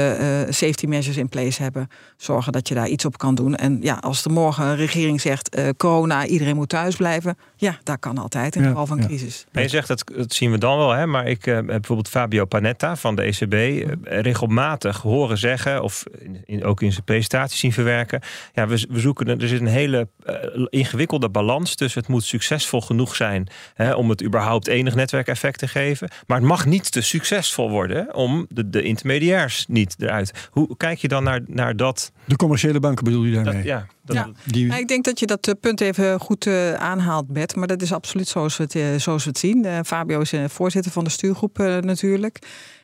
[0.49, 1.89] safety measures in place hebben.
[2.17, 3.57] Zorgen dat je daar iets op kan doen.
[3.57, 7.37] En ja, als er morgen een regering zegt uh, corona, iedereen moet thuis blijven.
[7.57, 9.47] Ja, dat kan altijd in geval van crisis.
[9.53, 11.07] Maar je zegt dat, dat zien we dan wel, hè?
[11.07, 16.05] maar ik heb bijvoorbeeld Fabio Panetta van de ECB regelmatig horen zeggen, of
[16.45, 18.21] in, ook in zijn presentatie zien verwerken.
[18.55, 20.09] Ja, we, we zoeken, er zit een hele
[20.69, 25.69] ingewikkelde balans tussen het moet succesvol genoeg zijn hè, om het überhaupt enig netwerkeffect te
[25.69, 26.11] geven.
[26.27, 30.49] Maar het mag niet te succesvol worden om de, de intermediair niet eruit.
[30.51, 32.13] Hoe kijk je dan naar, naar dat?
[32.25, 33.55] De commerciële banken bedoel je daarmee?
[33.55, 34.31] Dat, ja, dat, ja.
[34.45, 34.79] Die...
[34.79, 37.57] ik denk dat je dat eh, punt even goed uh, aanhaalt, Bert.
[37.57, 39.85] Maar dat is absoluut zoals we het, uh, zoals we het zien.
[39.85, 42.39] Fabio is voorzitter van de stuurgroep natuurlijk.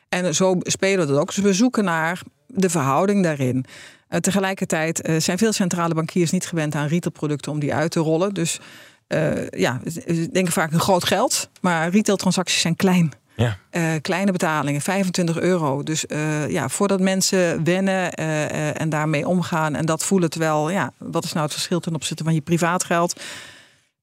[0.09, 1.35] En zo spelen we dat ook.
[1.35, 3.65] Dus we zoeken naar de verhouding daarin.
[4.19, 8.33] tegelijkertijd zijn veel centrale bankiers niet gewend aan retailproducten om die uit te rollen.
[8.33, 8.59] Dus
[9.49, 11.49] ja, we denken vaak een groot geld.
[11.61, 13.13] Maar retailtransacties zijn klein.
[13.37, 13.57] Ja.
[13.71, 15.83] Uh, kleine betalingen, 25 euro.
[15.83, 20.91] Dus uh, ja, voordat mensen wennen uh, en daarmee omgaan en dat voelen, terwijl, ja,
[20.97, 23.21] wat is nou het verschil ten opzichte van je privaatgeld?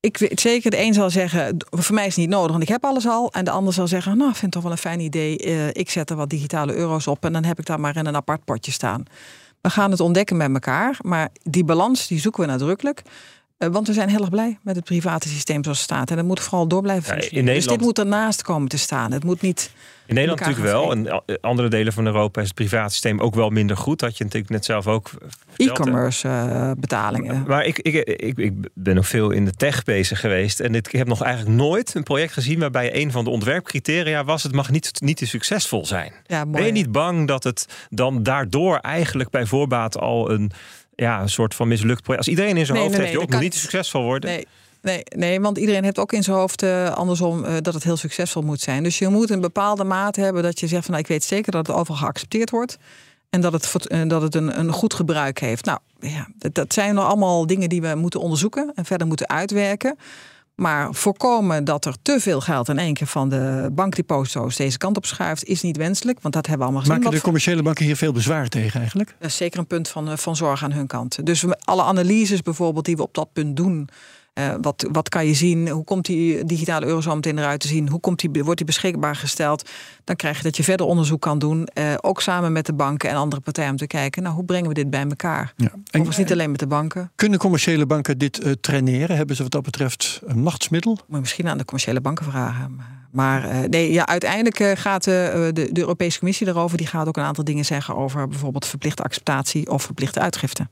[0.01, 2.68] Ik weet zeker, de een zal zeggen, voor mij is het niet nodig, want ik
[2.68, 3.32] heb alles al.
[3.32, 5.37] En de ander zal zeggen, nou, vind het toch wel een fijn idee.
[5.72, 8.16] ik zet er wat digitale euro's op en dan heb ik daar maar in een
[8.16, 9.05] apart potje staan.
[9.61, 13.03] We gaan het ontdekken met elkaar, maar die balans die zoeken we nadrukkelijk.
[13.59, 16.11] Eh, want we zijn heel erg blij met het private systeem zoals het staat.
[16.11, 19.13] En dat moet vooral door blijven ja, Dus dit moet ernaast komen te staan.
[19.13, 19.71] Het moet niet...
[20.07, 20.91] In Nederland natuurlijk wel.
[20.91, 23.99] En eh, andere delen van Europa is het private systeem ook wel minder goed.
[23.99, 25.11] Dat je natuurlijk net zelf ook.
[25.57, 27.45] E-commerce uh, betalingen.
[27.47, 30.61] Maar, ik, ik, ik, ik, ben nog veel in de tech bezig geweest.
[30.61, 34.43] En ik heb nog eigenlijk nooit een project gezien waarbij een van de ontwerpcriteria was:
[34.43, 36.13] het mag niet, niet te succesvol zijn.
[36.27, 40.53] Ja, ben je niet bang dat het dan daardoor eigenlijk bij voorbaat al een
[40.97, 42.27] ja, een soort van mislukt project.
[42.27, 44.31] Als iedereen in zijn hoofd heeft, joh, moet niet succesvol worden.
[44.31, 44.47] Nee.
[44.83, 47.97] Nee, nee, want iedereen heeft ook in zijn hoofd uh, andersom uh, dat het heel
[47.97, 48.83] succesvol moet zijn.
[48.83, 51.53] Dus je moet een bepaalde mate hebben dat je zegt van nou, ik weet zeker
[51.53, 52.79] dat het overal geaccepteerd wordt.
[53.31, 55.65] En dat het, uh, dat het een, een goed gebruik heeft.
[55.65, 59.29] Nou ja, dat, dat zijn nog allemaal dingen die we moeten onderzoeken en verder moeten
[59.29, 59.99] uitwerken.
[60.55, 64.97] Maar voorkomen dat er te veel geld in één keer van de bankdeposito's deze kant
[64.97, 66.21] op schuift, is niet wenselijk.
[66.21, 67.03] Want dat hebben we allemaal gezien.
[67.03, 69.17] Maken de commerciële banken hier veel bezwaar tegen eigenlijk?
[69.19, 71.27] Dat is zeker een punt van, eh, van zorg aan hun kant.
[71.27, 73.89] Dus alle analyses bijvoorbeeld die we op dat punt doen.
[74.39, 75.68] Uh, wat, wat kan je zien?
[75.68, 77.89] Hoe komt die digitale euro zo meteen eruit te zien?
[77.89, 79.70] Hoe komt die, wordt die beschikbaar gesteld?
[80.05, 81.68] Dan krijg je dat je verder onderzoek kan doen.
[81.74, 84.22] Uh, ook samen met de banken en andere partijen om te kijken.
[84.22, 85.53] Nou, hoe brengen we dit bij elkaar?
[85.57, 85.72] Ja.
[85.91, 87.11] En, niet alleen met de banken.
[87.14, 89.16] Kunnen commerciële banken dit uh, traineren?
[89.16, 90.93] Hebben ze wat dat betreft een machtsmiddel?
[90.93, 92.76] Moet je misschien aan de commerciële banken vragen.
[93.11, 96.76] Maar nee, ja, uiteindelijk gaat de, de, de Europese Commissie erover.
[96.76, 100.66] Die gaat ook een aantal dingen zeggen over bijvoorbeeld verplichte acceptatie of verplichte uitgifte.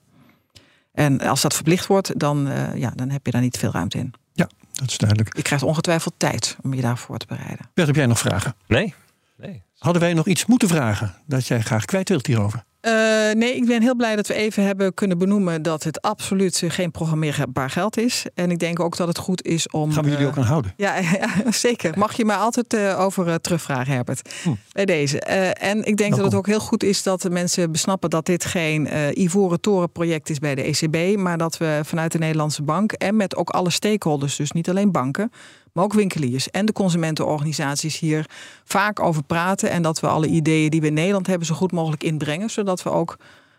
[0.92, 3.98] En als dat verplicht wordt, dan, uh, ja, dan heb je daar niet veel ruimte
[3.98, 4.14] in.
[4.32, 5.36] Ja, dat is duidelijk.
[5.36, 7.70] Je krijgt ongetwijfeld tijd om je daarvoor te bereiden.
[7.74, 8.54] Bert, heb jij nog vragen?
[8.66, 8.94] Nee.
[9.36, 9.62] nee.
[9.78, 12.64] Hadden wij nog iets moeten vragen dat jij graag kwijt wilt hierover?
[12.86, 12.92] Uh,
[13.32, 16.90] nee, ik ben heel blij dat we even hebben kunnen benoemen dat het absoluut geen
[16.90, 18.24] programmeerbaar geld is.
[18.34, 19.92] En ik denk ook dat het goed is om.
[19.92, 20.72] Gaan we jullie uh, ook aan houden?
[20.76, 21.98] Ja, ja, zeker.
[21.98, 24.30] Mag je me altijd uh, over terugvragen, Herbert.
[24.42, 24.50] Hm.
[24.72, 25.20] Bij deze.
[25.20, 28.44] en ik denk dat het ook heel goed is dat de mensen besnappen dat dit
[28.44, 28.88] geen
[29.20, 31.18] Ivoren Toren project is bij de ECB.
[31.18, 34.92] Maar dat we vanuit de Nederlandse bank en met ook alle stakeholders, dus niet alleen
[34.92, 35.30] banken
[35.72, 38.26] maar ook winkeliers en de consumentenorganisaties hier
[38.64, 39.70] vaak over praten.
[39.70, 42.50] En dat we alle ideeën die we in Nederland hebben zo goed mogelijk inbrengen.
[42.50, 43.16] Zodat we ook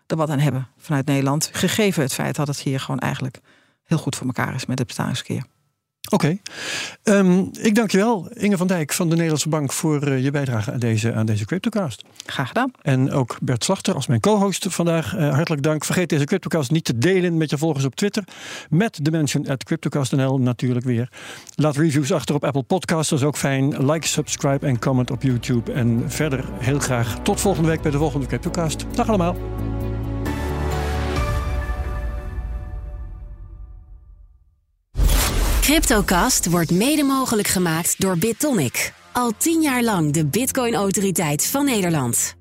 [0.07, 1.49] er wat aan hebben vanuit Nederland.
[1.53, 3.39] Gegeven het feit dat het hier gewoon eigenlijk
[3.83, 5.43] heel goed voor elkaar is met het betalingsverkeer.
[6.11, 6.39] Oké.
[7.03, 7.17] Okay.
[7.17, 10.31] Um, ik dank je wel, Inge van Dijk van de Nederlandse Bank, voor uh, je
[10.31, 12.03] bijdrage aan deze, aan deze CryptoCast.
[12.25, 12.71] Graag gedaan.
[12.81, 15.15] En ook Bert Slachter als mijn co-host vandaag.
[15.15, 15.85] Uh, hartelijk dank.
[15.85, 18.23] Vergeet deze CryptoCast niet te delen met je volgers op Twitter.
[18.69, 21.09] Met de mention at CryptoCast.nl natuurlijk weer.
[21.55, 23.91] Laat reviews achter op Apple Podcasts, dat is ook fijn.
[23.91, 25.71] Like, subscribe en comment op YouTube.
[25.73, 28.85] En verder heel graag tot volgende week bij de volgende CryptoCast.
[28.95, 29.35] Dag allemaal.
[35.63, 38.93] CryptoCast wordt mede mogelijk gemaakt door BitTonic.
[39.11, 42.35] Al tien jaar lang de Bitcoin-autoriteit van Nederland.